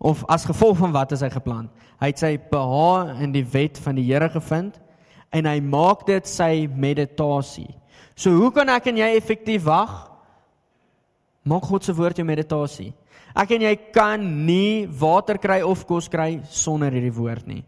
[0.02, 1.68] Of as gevolg van wat is hy geplan?
[2.02, 4.80] Hy het sy behaag in die wet van die Here gevind
[5.32, 7.70] en hy maak dit sy meditasie.
[8.18, 9.92] So hoe kan ek en jy effektief wag?
[11.46, 12.90] Maak God se woord jou meditasie.
[13.38, 17.62] Ek en jy kan nie water kry of kos kry sonder hierdie woord nie.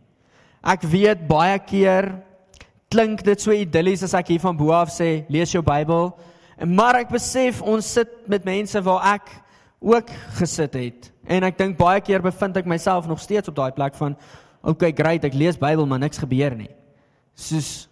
[0.61, 2.11] Ek weet baie keer
[2.93, 6.11] klink dit so idillies as ek hier van bo af sê lees jou Bybel.
[6.67, 9.33] Maar ek besef ons sit met mense waar ek
[9.85, 10.09] ook
[10.41, 13.97] gesit het En ek dink baie keer bevind ek myself nog steeds op daai plek
[13.97, 14.17] van
[14.65, 16.71] okay, great, ek lees Bybel, maar niks gebeur nie.
[17.37, 17.89] Soos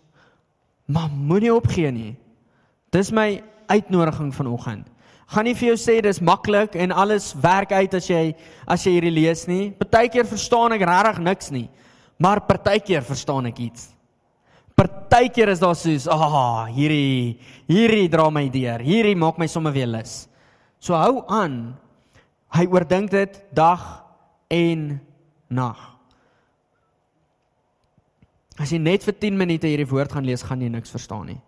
[0.93, 2.15] maar moenie opgee nie.
[2.93, 4.89] Dis my uitnodiging vanoggend.
[5.33, 8.35] Gaan nie vir jou sê dis maklik en alles werk uit as jy
[8.69, 9.71] as jy hierdie lees nie.
[9.81, 11.69] Partykeer verstaan ek regtig niks nie.
[12.21, 13.89] Maar partykeer verstaan ek iets.
[14.77, 18.81] Partykeer is daar soos, "Ag, oh, hierdie hierdie dra my deur.
[18.81, 20.29] Hierdie maak my sommer weer lus."
[20.79, 21.79] So hou aan
[22.53, 23.81] Hy oordink dit dag
[24.53, 25.01] en
[25.49, 25.79] nag.
[28.61, 31.41] As jy net vir 10 minute hierdie woord gaan lees, gaan jy niks verstaan nie.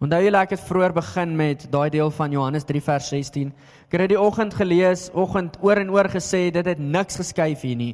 [0.00, 3.50] Onthou jy ek het vroeër begin met daai deel van Johannes 3 vers 16.
[3.84, 7.76] Ek het die oggend gelees, oggend oor en oor gesê dit het niks geskuif hier
[7.76, 7.90] nie.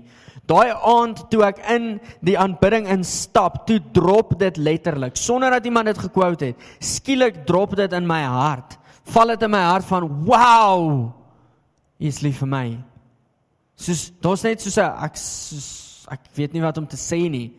[0.46, 5.90] Daai aand toe ek in die aanbidding instap, toe drop dit letterlik sonder dat iemand
[5.90, 6.70] dit gekwout het.
[6.78, 8.78] Skielik drop dit in my hart.
[9.10, 11.10] Val dit in my hart van wow.
[11.98, 12.66] U is lief vir my.
[13.76, 15.68] Soos daar's net soos ek soos,
[16.10, 17.50] ek weet nie wat om te sê nie.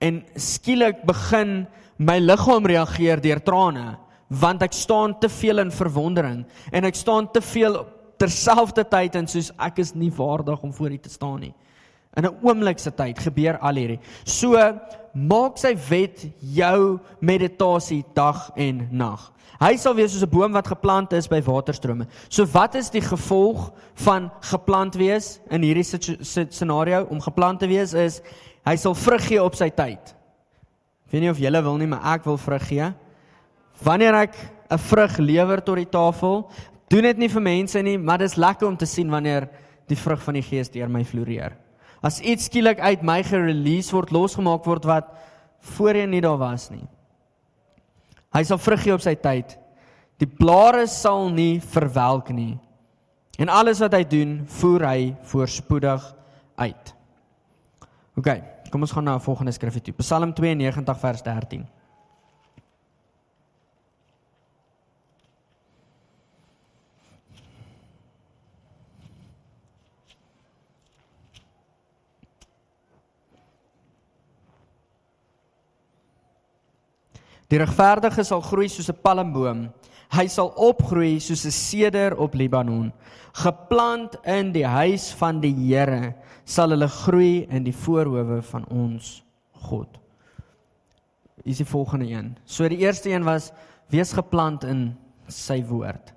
[0.00, 1.66] En skielik begin
[1.98, 3.96] My liggaam reageer deur trane
[4.28, 7.78] want ek staan te veel in verwondering en ek staan te veel
[8.20, 11.54] terselfdertyd en soos ek is nie waardig om voor U te staan nie.
[12.16, 14.00] In 'n oomblik se tyd gebeur al hierdie.
[14.24, 14.52] So
[15.14, 19.32] maak sy wet jou meditasie dag en nag.
[19.58, 22.06] Hy sal wees soos 'n boom wat geplant is by waterstrome.
[22.28, 25.84] So wat is die gevolg van geplant wees in hierdie
[26.50, 28.22] scenario om geplant te wees is
[28.64, 30.14] hy sal vrug gee op sy tyd.
[31.06, 32.94] Ek weet nie of julle wil nie, maar ek wil vrug gee.
[33.82, 34.34] Wanneer ek
[34.70, 36.50] 'n vrug lewer tot die tafel,
[36.88, 39.48] doen dit nie vir mense nie, maar dis lekker om te sien wanneer
[39.88, 41.56] die vrug van die Gees deur my floreer.
[42.02, 45.08] As iets skielik uit my gerelease word, losgemaak word wat
[45.60, 46.86] voorheen nie daar was nie.
[48.34, 49.56] Hy sal vrug gee op sy tyd.
[50.18, 52.58] Die blare sal nie verwelk nie.
[53.38, 56.04] En alles wat hy doen, voer hy voorspoedig
[56.58, 56.94] uit.
[58.18, 58.28] OK,
[58.72, 59.94] kom ons gaan na 'n volgende skrifgie toe.
[60.02, 61.66] Psalm 92 vers 13.
[77.48, 79.68] Die regverdige sal groei soos 'n palmboom.
[80.12, 82.92] Hy sal opgroei soos 'n seder op Libanon.
[83.32, 89.22] Geplant in die huis van die Here sal hulle groei in die voorhoewe van ons
[89.52, 89.98] God.
[91.44, 92.36] Is die volgende een.
[92.44, 93.52] So die eerste een was
[93.88, 94.96] wees geplant in
[95.28, 96.14] sy woord.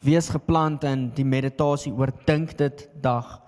[0.00, 3.40] Wees geplant in die meditasie oor dink dit dag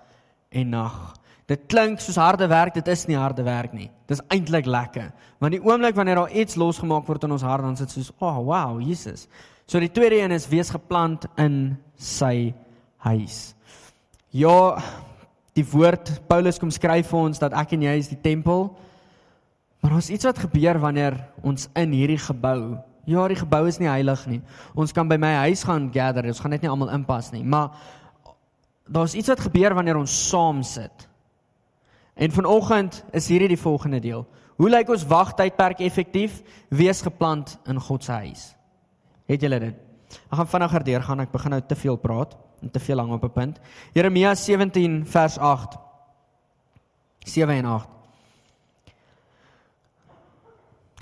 [0.49, 1.13] en nag.
[1.49, 3.89] Dit klink soos harde werk, dit is nie harde werk nie.
[4.07, 5.09] Dis eintlik lekker.
[5.43, 8.11] Want die oomblik wanneer daar iets losgemaak word in ons hart, dan is dit soos,
[8.19, 9.27] "O, oh, wow, Jesus."
[9.67, 12.53] So die tweede een is wees geplant in sy
[12.97, 13.55] huis.
[14.29, 14.81] Ja,
[15.53, 18.75] die woord Paulus kom skryf vir ons dat ek en jy is die tempel.
[19.83, 22.77] Maar ons iets wat gebeur wanneer ons in hierdie gebou.
[23.05, 24.41] Ja, die gebou is nie heilig nie.
[24.79, 27.75] Ons kan by my huis gaan gather, ons gaan net nie almal inpas nie, maar
[28.87, 31.07] daar's iets wat gebeur wanneer ons saam sit.
[32.13, 34.27] En vanoggend is hierdie die volgende deel.
[34.55, 36.41] Hoe lyk ons wagtydperk effektief?
[36.69, 38.43] Wees geplant in God se huis.
[39.25, 39.79] Het julle dit?
[40.29, 41.23] Ek gaan vinniger deurgaan.
[41.25, 43.59] Ek begin nou te veel praat en te veel lank op 'n punt.
[43.93, 45.77] Jeremia 17 vers 8.
[47.25, 47.93] 7 en 8.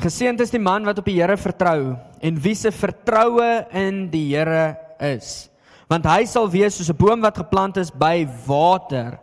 [0.02, 1.96] Geseënd is die man wat op die Here vertrou
[2.26, 5.50] en wie se vertroue in die Here is,
[5.92, 9.20] want hy sal wees soos 'n boom wat geplant is by water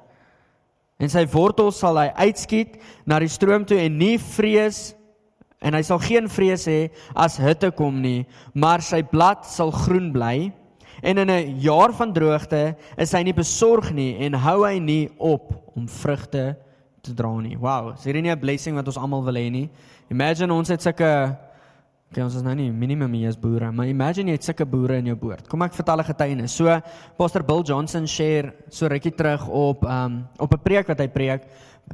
[0.98, 4.92] en sy wortels sal hy uitskiet na die stroom toe en nie vrees
[5.62, 10.12] en hy sal geen vrees hê as hitte kom nie maar sy blad sal groen
[10.14, 10.52] bly.
[11.02, 15.10] En in 'n jaar van droogte is hy nie besorg nie en hou hy nie
[15.18, 16.56] op om vrugte
[17.02, 17.56] te dra nie.
[17.56, 19.70] Wow is hierdie nie 'n blessing wat ons almal wil hê nie?
[20.10, 21.36] Imagine ons het sulke
[22.08, 24.96] Okay, ons is nou nie minimum hier as boere, maar imagine jy het sulke boere
[24.96, 25.44] in jou boord.
[25.52, 26.54] Kom ek vertel 'n getuienis.
[26.56, 26.80] So
[27.18, 31.42] Pastor Bill Johnson share so rukkie terug op um op 'n preek wat hy preek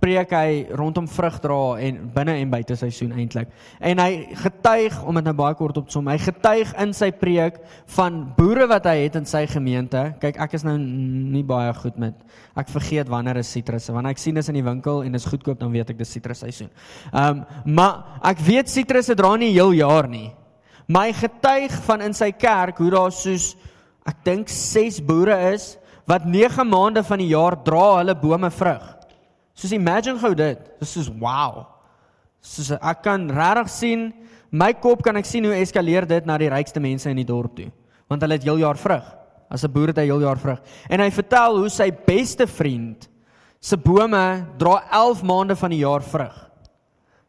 [0.01, 3.51] preek hy rondom vrug dra en binne en buite seisoen eintlik.
[3.81, 6.09] En hy getuig om dit nou baie kort op te som.
[6.11, 7.61] Hy getuig in sy preek
[7.97, 10.03] van boere wat hy het in sy gemeente.
[10.23, 12.19] Kyk, ek is nou nie baie goed met
[12.59, 13.93] ek vergeet wanneer is sitrusse.
[13.95, 16.43] Wanneer ek sien dis in die winkel en is goedkoop, dan weet ek dis sitrus
[16.45, 16.73] seisoen.
[17.13, 17.45] Ehm, um,
[17.77, 20.31] maar ek weet sitrusse dra nie heel jaar nie.
[20.87, 23.55] My getuig van in sy kerk hoe daar soos
[24.05, 28.85] ek dink 6 boere is wat 9 maande van die jaar dra hulle bome vrug.
[29.55, 30.59] Soos imagine gou dit.
[30.81, 31.65] Dis soos wow.
[32.45, 34.13] Soos ek kan regtig sien
[34.55, 37.57] my kop kan ek sien hoe eskaleer dit na die rykste mense in die dorp
[37.59, 37.71] toe.
[38.11, 39.05] Want hulle het heel jaar vrug.
[39.51, 40.61] As 'n boer het hy heel jaar vrug.
[40.89, 43.09] En hy vertel hoe sy beste vriend
[43.61, 46.51] se bome dra 11 maande van die jaar vrug.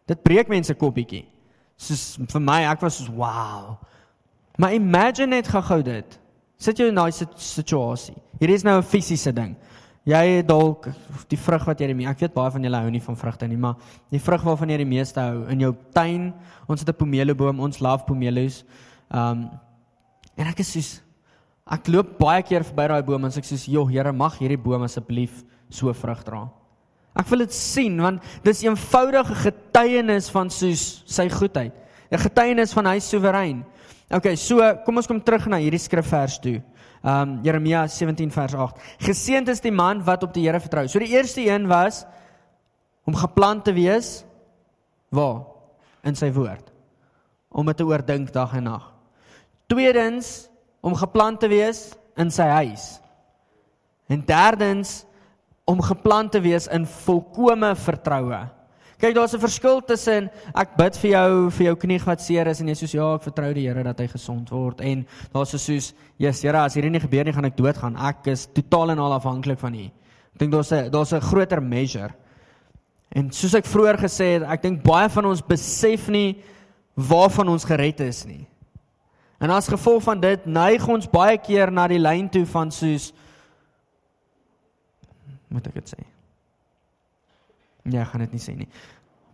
[0.05, 1.25] Dit breek mense koppietjie.
[1.77, 3.77] Soos vir my, ek was soos wow.
[4.57, 6.19] Maar imagine net gou dit.
[6.57, 8.15] Sit jou in daai situasie.
[8.39, 9.55] Hier is nou 'n fisiese ding.
[10.05, 10.85] Jy het dalk
[11.31, 13.57] die vrug wat jy die ek weet baie van julle hou nie van vrugte nie,
[13.57, 13.79] maar
[14.13, 16.27] die vrug waarvan jy die meeste hou in jou tuin,
[16.69, 18.63] ons het 'n pomeloboom, ons love pomelos.
[19.09, 19.49] Um
[20.37, 21.01] en ek is soos
[21.65, 24.83] ek loop baie keer verby daai boom en ek sê, "Jo, Here, mag hierdie boom
[24.83, 26.49] asseblief so vrug dra."
[27.15, 31.73] Ek wil dit sien want dis 'n eenvoudige getuienis van soos sy goedheid.
[32.11, 33.65] 'n Getuienis van hy soewerein.
[34.11, 36.61] Okay, so kom ons kom terug na hierdie skrifvers toe.
[37.03, 38.79] Um Jeremia 17 vers 8.
[39.05, 40.87] Geseënd is die man wat op die Here vertrou.
[40.87, 42.03] So die eerste een was
[43.05, 44.23] om geplant te wees
[45.13, 45.45] waar
[46.05, 46.71] in sy woord.
[47.49, 48.89] Om dit te oordink dag en nag.
[49.69, 50.47] Tweedens
[50.85, 52.99] om geplant te wees in sy huis.
[54.09, 55.03] En derdens
[55.65, 58.43] om geplant te wees in volkomme vertroue.
[58.99, 62.61] Kyk, daar's 'n verskil tussen ek bid vir jou vir jou knie wat seer is
[62.61, 65.57] en jy sê ja, ek vertrou die Here dat hy gesond word en daar's so
[65.57, 67.97] soos, "Jesus, Here, as hierdie nie gebeur nie, gaan ek doodgaan.
[67.97, 71.61] Ek is totaal en al afhanklik van U." Ek dink daar's 'n daar's 'n groter
[71.61, 72.13] measure.
[73.11, 76.41] En soos ek vroeër gesê het, ek dink baie van ons besef nie
[76.95, 78.47] waarvan ons gered is nie.
[79.39, 83.13] En as gevolg van dit neig ons baie keer na die lyn toe van soos
[85.49, 86.14] moet ek dit sê?
[87.85, 88.69] Ja, ek gaan dit nie sê nie.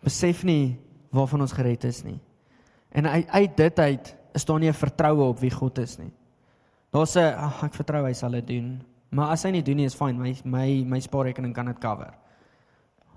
[0.04, 0.78] Besef nie
[1.16, 2.20] waarvan ons gered is nie.
[2.92, 6.12] En uit, uit dit uit is daar nie 'n vertroue op wie God is nie.
[6.92, 8.84] Daar's 'n ag ek vertrou hy sal dit doen.
[9.10, 12.14] Maar as hy nie doen nie is fyn, my my my spaarrekening kan dit cover.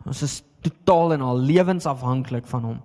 [0.06, 2.82] Ons is totaal en al lewensafhanklik van hom.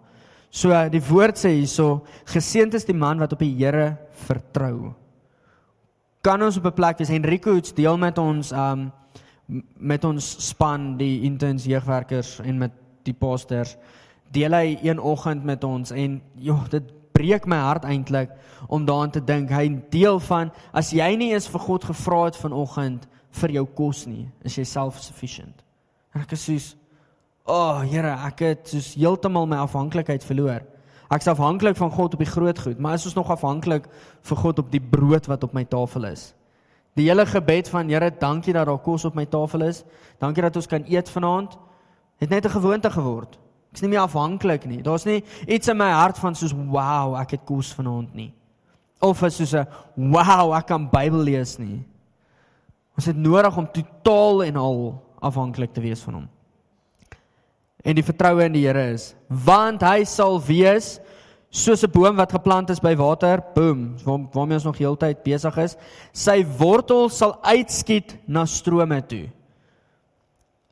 [0.49, 4.95] So die woord sê hierso, geseënd is die man wat op die Here vertrou.
[6.21, 8.91] Kan ons op 'n plek wees Henrico het deel met ons um
[9.77, 12.75] met ons span die interns jeugwerkers en met
[13.07, 13.75] die pastors
[14.33, 18.31] deel hy een oggend met ons en joh dit breek my hart eintlik
[18.67, 19.51] om daaraan te dink.
[19.51, 23.07] Hy deel van as jy nie eens vir God gevra het vanoggend
[23.41, 25.65] vir jou kos nie is jy self-sufficient.
[26.13, 26.69] En ek is soos
[27.49, 30.61] o oh, Here ek het soos heeltemal my afhanklikheid verloor.
[31.09, 33.89] Ek is afhanklik van God op die groot goed maar is ons nog afhanklik
[34.29, 36.29] vir God op die brood wat op my tafel is
[36.99, 39.83] Die hele gebed van Here, dankie dat daar kos op my tafel is.
[40.19, 41.55] Dankie dat ons kan eet vanaand.
[42.19, 43.39] Het net 'n gewoonte geword.
[43.69, 44.81] Ek is nie meer afhanklik nie.
[44.81, 48.33] Daar's nie iets in my hart van soos wow, ek het kos vanaand nie.
[48.99, 51.85] Of is soos 'n wow, ek kan Bybel lees nie.
[52.95, 56.29] Ons het nodig om totaal en al afhanklik te wees van hom.
[57.83, 60.99] En die vertroue in die Here is, want hy sal wees
[61.49, 65.57] soos 'n boom wat geplant is by water, boom, waar, waarmee ons nog heeltyd besig
[65.57, 65.75] is,
[66.13, 69.29] sy wortel sal uitskiet na strome toe.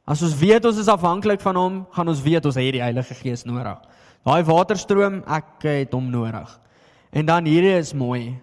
[0.08, 3.14] As ons weet ons is afhanklik van hom, gaan ons weet ons het die Heilige
[3.14, 3.78] Gees nodig.
[4.24, 6.60] Daai waterstroom, ek het hom nodig.
[7.12, 8.38] En dan hierdie is mooi.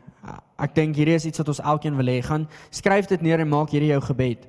[0.59, 2.21] Ek dink hierdie is iets wat ons elkeen wil hê.
[2.25, 4.45] Gaan skryf dit neer en maak hierdie jou gebed.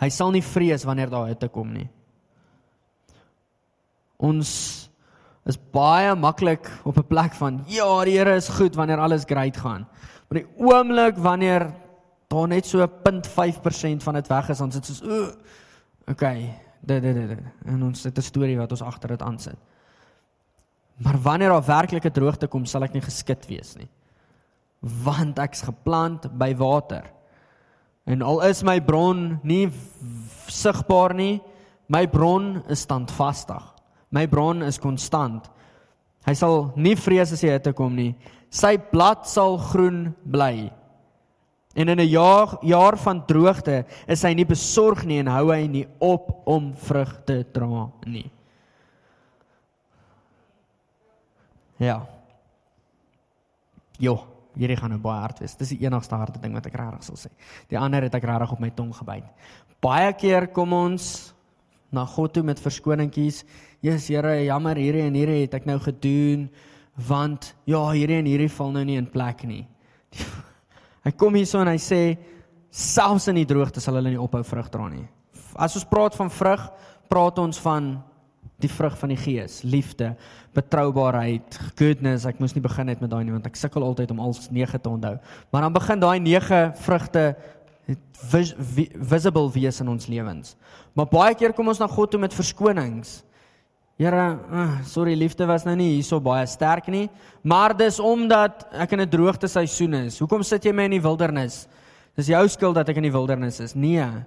[0.00, 1.88] Hy sal nie vrees wanneer daar hitte kom nie.
[4.20, 4.89] Ons
[5.48, 9.56] is baie maklik op 'n plek van ja, die Here is goed wanneer alles great
[9.56, 9.86] gaan.
[10.28, 11.72] Maar die oomblik wanneer
[12.28, 15.32] daar net so 0.5% van dit weg is, dan sit soos o,
[16.06, 19.56] okay, dit dit dit en ons het 'n storie wat ons agter dit aansit.
[20.96, 23.88] Maar wanneer daar werklike droogte kom, sal ek nie geskit wees nie.
[24.80, 27.04] Want ek's geplant by water.
[28.04, 29.70] En al is my bron nie
[30.46, 31.40] sigbaar nie,
[31.86, 33.62] my bron is standvastig.
[34.10, 35.46] My bron is konstant.
[36.26, 38.14] Hy sal nie vrees as die hitte kom nie.
[38.50, 40.70] Sy blad sal groen bly.
[41.74, 45.66] En in 'n jaar jaar van droogte is hy nie besorg nie en hou hy
[45.66, 48.30] nie op om vrug te dra nie.
[51.78, 52.06] Ja.
[53.98, 55.56] Jo, hierdie gaan nou baie hard wees.
[55.56, 57.30] Dis die enigste harde ding wat ek regtig sal sê.
[57.68, 59.24] Die ander het ek regtig op my tong gebyt.
[59.80, 61.32] Baie keer kom ons
[61.90, 63.44] na God toe met verskoningkies.
[63.80, 66.50] Jesus Here, jammer hierdie en hierdie het ek nou gedoen
[67.08, 69.62] want ja, hierdie en hierdie val nou nie in plek nie.
[71.06, 72.00] Hy kom hierso en hy sê
[72.68, 75.06] selfs in die droogte sal hulle nie ophou vrug dra nie.
[75.56, 76.66] As ons praat van vrug,
[77.08, 77.94] praat ons van
[78.60, 80.10] die vrug van die gees, liefde,
[80.52, 82.26] betroubaarheid, goodness.
[82.28, 84.82] Ek moes nie begin net met daai nie want ek sukkel altyd om al 9
[84.82, 85.14] te onthou.
[85.48, 87.24] Maar dan begin daai 9 vrugte
[88.28, 90.54] vis, visible wees in ons lewens.
[90.92, 93.22] Maar baie keer kom ons na God toe met verskonings.
[94.00, 94.16] Here,
[94.48, 97.10] uh, sorry, liefde was nou nie hierso baie sterk nie,
[97.44, 100.18] maar dis omdat ek in 'n droogte seisoen is.
[100.18, 101.68] Hoekom sit jy my in die wildernis?
[102.16, 103.74] Dis jou skuld dat ek in die wildernis is.
[103.74, 104.24] Nee.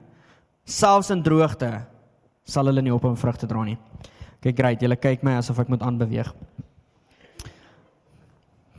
[0.64, 1.88] Selfs in droogte
[2.46, 3.78] sal hulle nie op hom vrugte dra nie.
[4.42, 6.32] Kyk, great, julle kyk my asof ek moet aanbeweeg.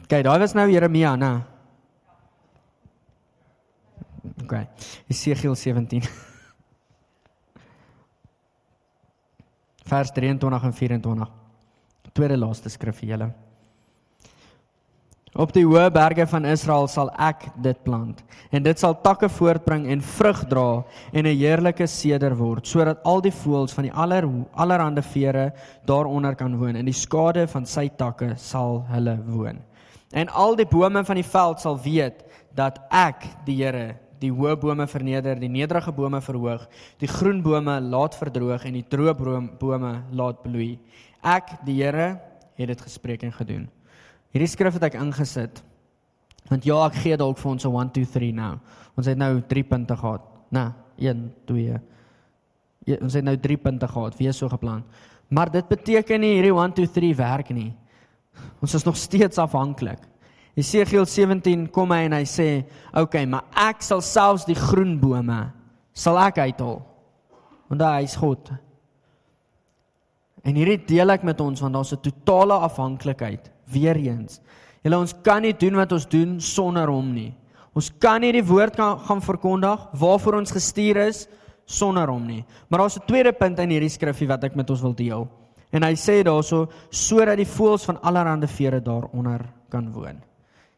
[0.06, 1.42] Kyk, daai was nou Jeremia, né?
[4.44, 4.68] Okay.
[5.10, 6.02] Esegiel 17.
[9.84, 11.32] Vers 23 en 24.
[12.12, 13.32] Tweede laaste skrif vir julle.
[15.34, 18.20] Op die hoë berge van Israel sal ek dit plant
[18.54, 23.20] en dit sal takke voortbring en vrug dra en 'n heerlike seder word sodat al
[23.20, 25.52] die voëls van die aller allerhande vere
[25.86, 29.58] daaronder kan woon en die skade van sy takke sal hulle woon.
[30.12, 32.22] En al die bome van die veld sal weet
[32.54, 36.64] dat ek die Here die hoë bome verneder, die nederige bome verhoog,
[37.00, 39.14] die groen bome laat verdroog en die droë
[39.60, 40.78] bome laat bloei.
[41.24, 42.14] Ek, die Here,
[42.58, 43.68] het dit gespreek en gedoen.
[44.34, 45.62] Hierdie skrif het ek ingesit.
[46.50, 48.58] Want ja, ek gee dalk vir ons 'n 1 2 3 nou.
[48.96, 50.22] Ons het nou 3 punte gehad.
[50.50, 51.80] Nee, 1 2.
[52.86, 54.18] Ja, ons het nou 3 punte gehad.
[54.18, 54.84] Wie so geplan?
[55.28, 57.72] Maar dit beteken nie hierdie 1 2 3 werk nie.
[58.60, 59.98] Ons is nog steeds afhanklik.
[60.54, 64.98] Jesegiel 17 kom hy en hy sê, "Oké, okay, maar ek sal selfs die groen
[65.00, 65.52] bome
[65.92, 66.82] sal ek uithaal."
[67.68, 68.50] Want hy is God.
[70.44, 74.40] En hierdie deel ek met ons want daar's 'n totale afhanklikheid weer eens.
[74.82, 77.34] Julle ons kan nie doen wat ons doen sonder hom nie.
[77.74, 81.28] Ons kan nie die woord kan gaan verkondig waarvoor ons gestuur is
[81.64, 82.44] sonder hom nie.
[82.68, 85.28] Maar daar's 'n tweede punt in hierdie skrifgie wat ek met ons wil deel.
[85.72, 90.33] En hy sê daarso sodat die voëls van allerlei vere daaronder kan woon.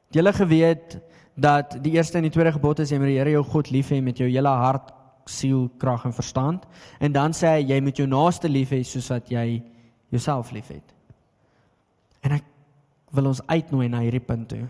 [0.08, 0.98] Het julle geweet
[1.34, 3.90] dat die eerste en die tweede gebod is jy moet die Here jou God lief
[3.92, 4.92] hê met jou hele hart,
[5.26, 6.66] siel, krag en verstand
[7.02, 9.62] en dan sê hy jy moet jou naaste lief hê soos wat jy
[10.14, 10.94] jouself liefhet.
[12.22, 12.46] En ek
[13.16, 14.64] wil ons uitnooi na hierdie punt toe.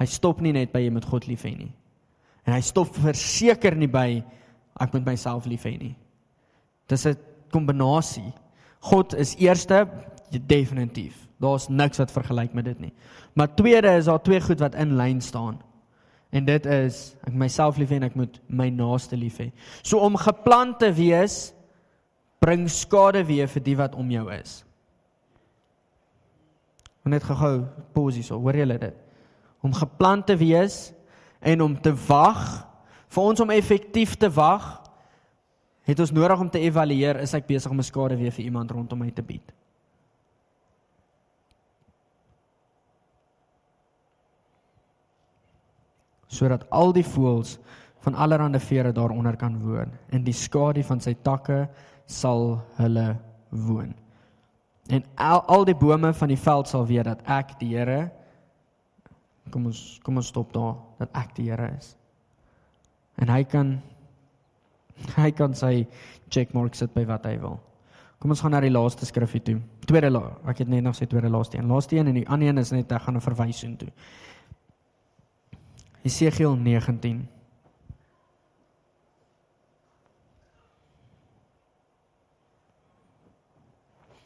[0.00, 1.72] Hy stop nie net by jy moet God lief hê nie.
[2.46, 4.22] En hy stop verseker nie by
[4.82, 5.94] ek moet myself lief hê nie.
[6.88, 7.16] Dis 'n
[7.52, 8.32] kombinasie.
[8.80, 9.86] God is eerste,
[10.30, 11.28] definitief.
[11.38, 12.92] Daar's niks wat vergelyk met dit nie.
[13.32, 15.60] Maar tweede is daar twee goed wat in lyn staan.
[16.32, 19.50] En dit is ek myself lief hê en ek moet my naaste lief hê.
[19.84, 21.52] So om geplant te wees
[22.40, 24.62] bring skade weer vir die wat om jou is.
[27.04, 28.98] Net gou-gou pause hier, hoor julle dit?
[29.62, 30.92] Om geplant te wees
[31.42, 32.40] en om te wag
[33.12, 34.78] vir ons om effektief te wag,
[35.84, 38.70] het ons nodig om te evalueer is ek besig om 'n skade weer vir iemand
[38.70, 39.52] rondom my te bied.
[46.32, 47.58] Sodat al die voëls
[48.02, 51.66] van allerlei vere daaronder kan woon en die skadu van sy takke
[52.06, 53.16] sal hulle
[53.50, 53.92] woon.
[54.90, 58.10] En al, al die bome van die veld sal weet dat ek die Here
[59.52, 61.94] kom ons kom ons stop daar dat ek die Here is
[63.20, 63.76] en hy kan
[65.22, 65.86] hy kan sy
[66.32, 67.60] checkmark sit by wat hy wil.
[68.22, 69.56] Kom ons gaan na die laaste skrifgie toe.
[69.88, 71.66] Tweede la, ek het net nog sê tweede laaste een.
[71.66, 73.88] Laaste een en die ander een is net ek gaan 'n verwysing toe.
[76.02, 77.28] Jesegiel 19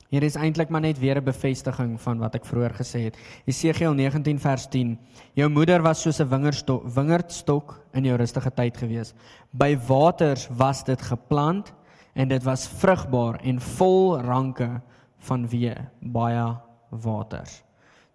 [0.07, 3.17] Hier is eintlik maar net weer 'n bevestiging van wat ek vroeër gesê het.
[3.45, 4.99] Jesegiel 19 vers 10.
[5.35, 9.15] Jou moeder was soos 'n wingerdstok, wingerdstok in jou rustige tyd gewees.
[9.51, 11.73] By waters was dit geplant
[12.15, 14.81] en dit was vrugbaar en vol ranke
[15.19, 16.57] van wee, baie
[16.91, 17.63] waters.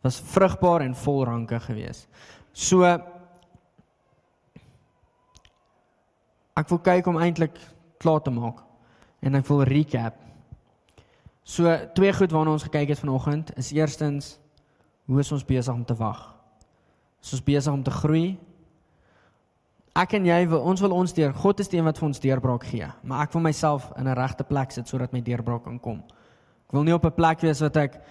[0.02, 2.08] Dit was vrugbaar en vol ranke gewees.
[2.54, 2.84] So
[6.56, 7.60] ek wil kyk om eintlik
[7.98, 8.64] klaar te maak
[9.22, 10.16] en ek wil recap
[11.44, 14.38] So twee goed waarna ons gekyk het vanoggend is eerstens
[15.06, 16.22] hoe is ons besig om te wag?
[17.22, 18.38] Is ons besig om te groei?
[19.98, 22.22] Ek en jy wil ons wil ons deur God is die een wat vir ons
[22.24, 25.80] deurbraak gee, maar ek wil myself in 'n regte plek sit sodat my deurbraak kan
[25.80, 26.04] kom.
[26.68, 28.02] Ek wil nie op 'n plek wees wat ek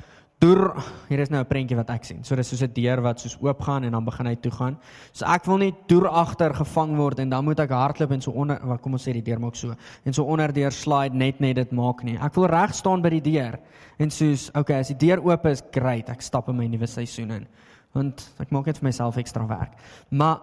[0.40, 0.72] deur
[1.08, 2.24] hier is nou 'n prentjie wat ek sien.
[2.24, 4.78] So dis soos 'n deur wat soos oop gaan en dan begin hy toe gaan.
[5.12, 8.30] So ek wil nie deur agter gevang word en dan moet ek hardloop en so
[8.30, 9.74] onder wat kom ons sê die deur maak so
[10.04, 12.16] en so onder deur slide net net dit maak nie.
[12.16, 13.58] Ek wil reg staan by die deur
[13.98, 17.30] en soos okay, as die deur oop is, great, ek stap in my nuwe seisoen
[17.30, 17.46] in.
[17.92, 19.72] Want ek maak net vir myself ekstra werk.
[20.10, 20.40] Maar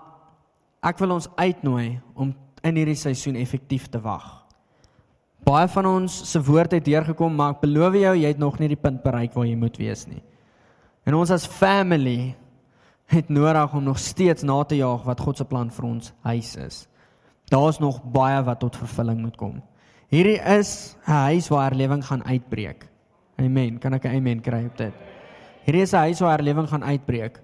[0.84, 4.47] ek wil ons uitnooi om in hierdie seisoen effektief te wag.
[5.48, 8.68] Baie van ons se woord het deurgekom, maar ek beloof jou, jy het nog nie
[8.74, 10.20] die punt bereik waar jy moet wees nie.
[11.08, 12.36] En ons as family
[13.08, 16.52] het nodig om nog steeds na te jaag wat God se plan vir ons huis
[16.60, 16.82] is.
[17.48, 19.62] Daar's nog baie wat tot vervulling moet kom.
[20.12, 22.90] Hierdie is 'n huis waar herlewing gaan uitbreek.
[23.40, 23.80] Amen.
[23.80, 24.94] Kan ek 'n amen kry op dit?
[25.64, 27.40] Hierdie is 'n huis waar herlewing gaan uitbreek.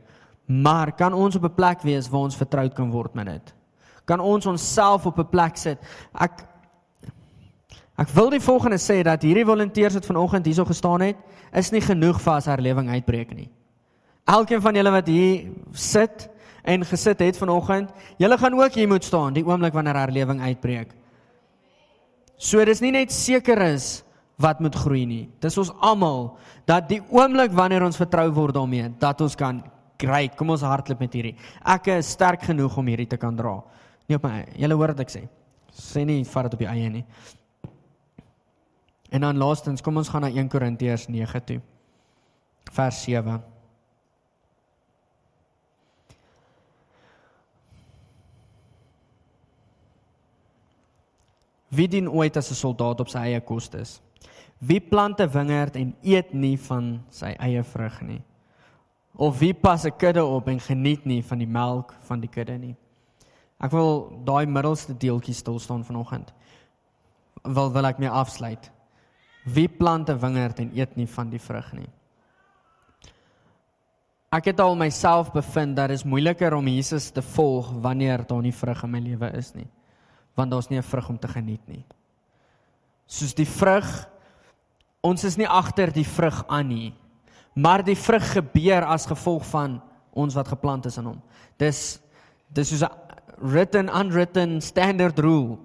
[0.45, 3.53] Maar kan ons op 'n plek wees waar ons vertroud kan word met dit?
[4.05, 5.79] Kan ons onsself op 'n plek sit?
[6.13, 6.51] Ek
[7.99, 11.17] Ek wil die volgende sê dat hierdie volonteërs wat vanoggend hierso gestaan het,
[11.53, 13.49] is nie genoeg vir as herlewing uitbreek nie.
[14.25, 16.29] Elkeen van julle wat hier sit
[16.63, 20.95] en gesit het vanoggend, julle gaan ook hier moet staan die oomblik wanneer herlewing uitbreek.
[22.39, 24.01] So dis nie net seker is
[24.41, 25.27] wat moet groei nie.
[25.43, 26.31] Dis ons almal
[26.65, 29.61] dat die oomblik wanneer ons vertrou word daarmee, dat ons kan
[30.01, 30.25] kry.
[30.35, 31.35] Kom ons hardloop met hierdie.
[31.61, 33.59] Ek is sterk genoeg om hierdie te kan dra.
[34.09, 34.41] Nie op my.
[34.59, 35.23] Julle hoor wat ek sê.
[35.73, 37.05] Sê nie vat dit op die eie nie.
[39.13, 41.59] En dan laastens, kom ons gaan na 1 Korintiërs 9 toe.
[42.73, 43.43] Vers 7.
[51.67, 54.01] Wie dien ooit as 'n soldaat op sy eie kostes?
[54.57, 58.21] Wie plant 'n wingerd en eet nie van sy eie vrug nie?
[59.15, 62.57] Of wie pas 'n kudde op en geniet nie van die melk van die kudde
[62.57, 62.75] nie?
[63.59, 66.33] Ek wil daai middelste deeltjie stil staan vanoggend.
[67.43, 68.72] Wil wil ek mee afsluit?
[69.43, 71.89] Wie plant 'n wingerd en eet nie van die vrug nie?
[74.31, 78.41] Ek het al myself bevind dat dit is moeiliker om Jesus te volg wanneer daar
[78.41, 79.67] nie vrug in my lewe is nie.
[80.33, 81.85] Want daar's nie 'n vrug om te geniet nie.
[83.05, 84.09] Soos die vrug
[85.01, 86.93] ons is nie agter die vrug aan nie.
[87.53, 89.81] Maar die vrug gebeur as gevolg van
[90.13, 91.21] ons wat geplant is in hom.
[91.57, 91.99] Dis
[92.53, 92.91] dis soos 'n
[93.37, 95.57] written unwritten standard rule.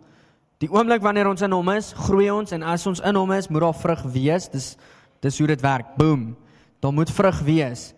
[0.58, 3.46] Die oomblik wanneer ons in hom is, groei ons en as ons in hom is,
[3.48, 4.48] moet daar vrug wees.
[4.50, 4.72] Dis
[5.22, 5.94] dis hoe dit werk.
[5.98, 6.36] Boom.
[6.82, 7.92] Daar moet vrug wees.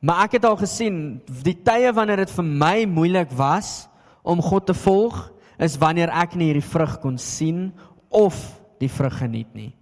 [0.00, 3.90] Maar ek het al gesien die tye wanneer dit vir my moeilik was
[4.24, 5.18] om God te volg,
[5.60, 7.68] is wanneer ek nie hierdie vrug kon sien
[8.08, 8.36] of
[8.80, 9.72] die vrug geniet nie.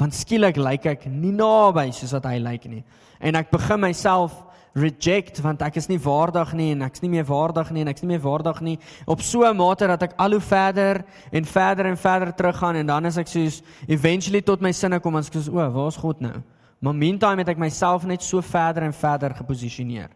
[0.00, 2.82] Want skielik lyk ek nie naby soos wat hy lyk nie.
[3.20, 4.32] En ek begin myself
[4.74, 8.04] reject want ek is nie waardig nie en ek's nie meer waardig nie en ek's
[8.04, 11.86] nie meer waardig nie op so 'n mate dat ek al hoe verder en verder
[11.86, 15.34] en verder teruggaan en dan is ek soos eventually tot my sinne kom en ek
[15.34, 16.42] sê o, waar's God nou?
[16.80, 20.08] Maar meantime het ek myself net so verder en verder geposisioneer.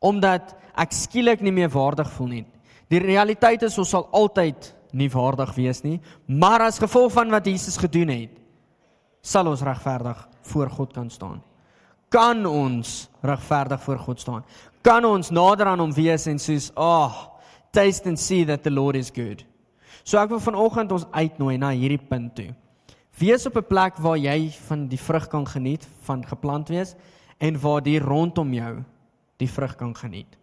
[0.00, 2.46] Omdat ek skielik nie meer waardig voel nie.
[2.88, 7.46] Die realiteit is ons sal altyd nie waardig wees nie, maar as gevolg van wat
[7.46, 8.30] Jesus gedoen het,
[9.22, 11.47] sal ons regverdig voor God kan staan
[12.08, 14.44] kan ons regverdig voor God staan.
[14.82, 17.40] Kan ons nader aan hom wees en soos, "Ag, oh,
[17.70, 19.44] taste and see that the Lord is good."
[20.04, 22.54] So ek wil vanoggend ons uitnooi na hierdie punt toe.
[23.18, 26.94] Wees op 'n plek waar jy van die vrug kan geniet van geplant wees
[27.38, 28.84] en waar die rondom jou
[29.36, 30.38] die vrug kan geniet.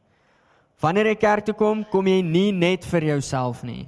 [0.79, 3.87] Wanneer jy kerk toe kom, kom jy nie net vir jouself nie.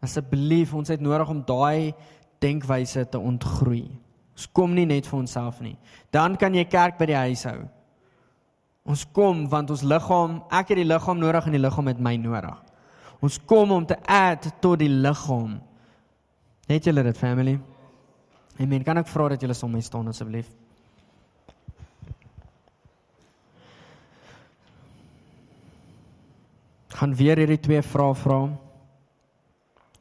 [0.00, 1.94] Asseblief, ons het nodig om daai
[2.40, 3.90] denkwyse te ontgroei.
[4.40, 5.74] Ons kom nie net vir onsself nie.
[6.08, 7.58] Dan kan jy kerk by die huis hou.
[8.88, 12.14] Ons kom want ons liggaam, ek het die liggaam nodig en die liggaam het my
[12.16, 12.56] nodig.
[13.20, 15.58] Ons kom om te add tot die liggaam.
[16.70, 17.58] Het julle dit family?
[18.56, 18.86] Amen.
[18.86, 20.48] Kan ek vra dat julle som my staan asseblief?
[26.96, 28.42] Gaan weer hierdie twee vrae vra.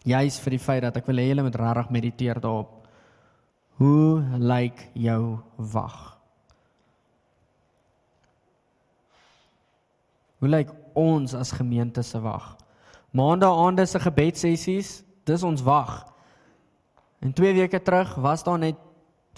[0.08, 2.79] Juist vir die feit dat ek wil hê julle moet regtig mediteer daarop.
[3.80, 6.18] Hoe lyk jou wag?
[10.40, 12.58] Hoe lyk ons as gemeente se wag?
[13.16, 14.90] Maandaande se gebedsessies,
[15.24, 15.94] dis ons wag.
[17.24, 18.76] En 2 weke terug was daar net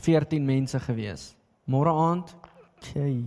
[0.02, 1.36] 14 mense gewees.
[1.70, 2.34] Môre aand,
[2.96, 3.22] jy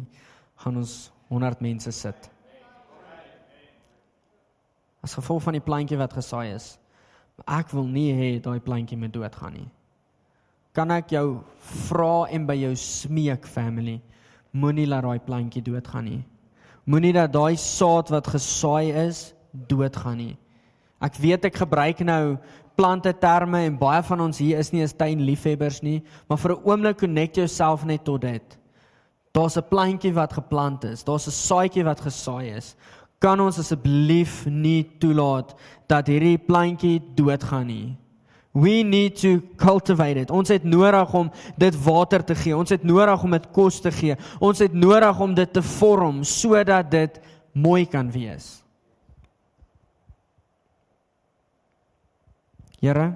[0.66, 2.30] gaan ons 100 mense sit.
[4.98, 6.72] As gevolg van die plantjie wat gesaai is.
[7.46, 9.70] Ek wil nie hê daai plantjie moet doodgaan nie
[10.74, 11.26] kan ek jou
[11.86, 14.00] vra en by jou smeek family?
[14.54, 16.22] Moenie laat daai plantjie doodgaan nie.
[16.90, 19.32] Moenie dat daai saad wat gesaai is
[19.70, 20.34] doodgaan nie.
[21.02, 22.36] Ek weet ek gebruik nou
[22.74, 26.64] plante terme en baie van ons hier is nie eens tuinliefhebbers nie maar vir 'n
[26.66, 28.58] oomblik connect jouself net tot dit.
[29.32, 32.76] Daar's 'n plantjie wat geplant is daar's 'n saadjie wat gesaai is.
[33.20, 35.54] Kan ons asseblief nie toelaat
[35.86, 37.96] dat hierdie plantjie doodgaan nie
[38.54, 40.30] We need to cultivate it.
[40.30, 42.54] Ons het nodig om dit water te gee.
[42.54, 44.14] Ons het nodig om dit kos te gee.
[44.38, 47.18] Ons het nodig om dit te vorm sodat dit
[47.52, 48.62] mooi kan wees.
[52.78, 53.10] Here.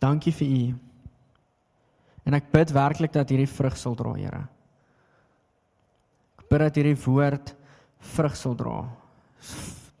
[0.00, 0.64] Dankie vir u.
[2.24, 4.46] En ek bid werklik dat hierdie vrug sal dra, Here.
[6.40, 7.52] Ek bid dat hierdie woord
[8.14, 8.78] vrug sal dra.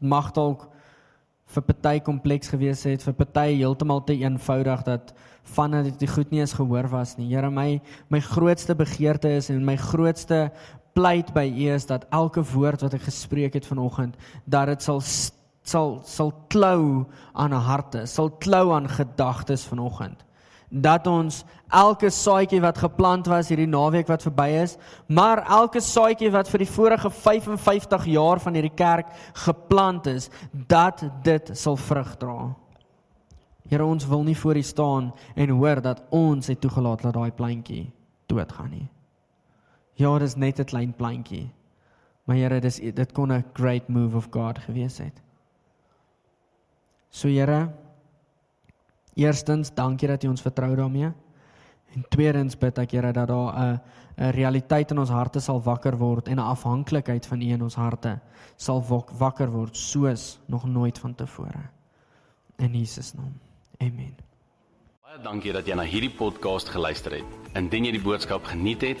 [0.00, 0.70] Mag dalk
[1.52, 5.12] vir party kompleks gewees het, vir party heeltemal te eenvoudig dat
[5.56, 7.28] van dit die goed nie eens gehoor was nie.
[7.32, 7.80] Here, my
[8.10, 10.50] my grootste begeerte is en my grootste
[10.94, 15.00] pleit by U is dat elke woord wat ek gespreek het vanoggend, dat dit sal
[15.62, 20.24] sal sal klou aan harte, sal klou aan gedagtes vanoggend
[20.72, 26.30] dat ons elke saadjie wat geplant was hierdie naweek wat verby is, maar elke saadjie
[26.32, 29.12] wat vir die vorige 55 jaar van hierdie kerk
[29.44, 32.38] geplant is, dat dit sal vrug dra.
[33.68, 37.32] Here ons wil nie voor U staan en hoor dat ons het toegelaat dat daai
[37.32, 37.90] plantjie
[38.32, 38.88] doodgaan nie.
[40.00, 41.52] Ja, dit is net 'n klein plantjie.
[42.24, 45.22] Maar Here, dis dit kon 'n great move of God gewees het.
[47.10, 47.72] So Here,
[49.14, 51.12] Eerstens, dankie dat U ons vertrou daarmee.
[51.92, 53.80] En tweedens bid ek Here dat daar 'n
[54.16, 57.74] 'n realiteit in ons harte sal wakker word en 'n afhanklikheid van U in ons
[57.74, 58.20] harte
[58.56, 61.70] sal wakker word soos nog nooit vantevore.
[62.58, 63.40] In Jesus naam.
[63.78, 64.14] Amen.
[65.02, 67.24] Baie dankie dat jy na hierdie podcast geluister het.
[67.54, 68.98] Indien jy die boodskap geniet het,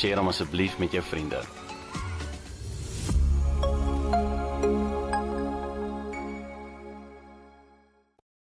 [0.00, 1.42] deel hom asseblief met jou vriende.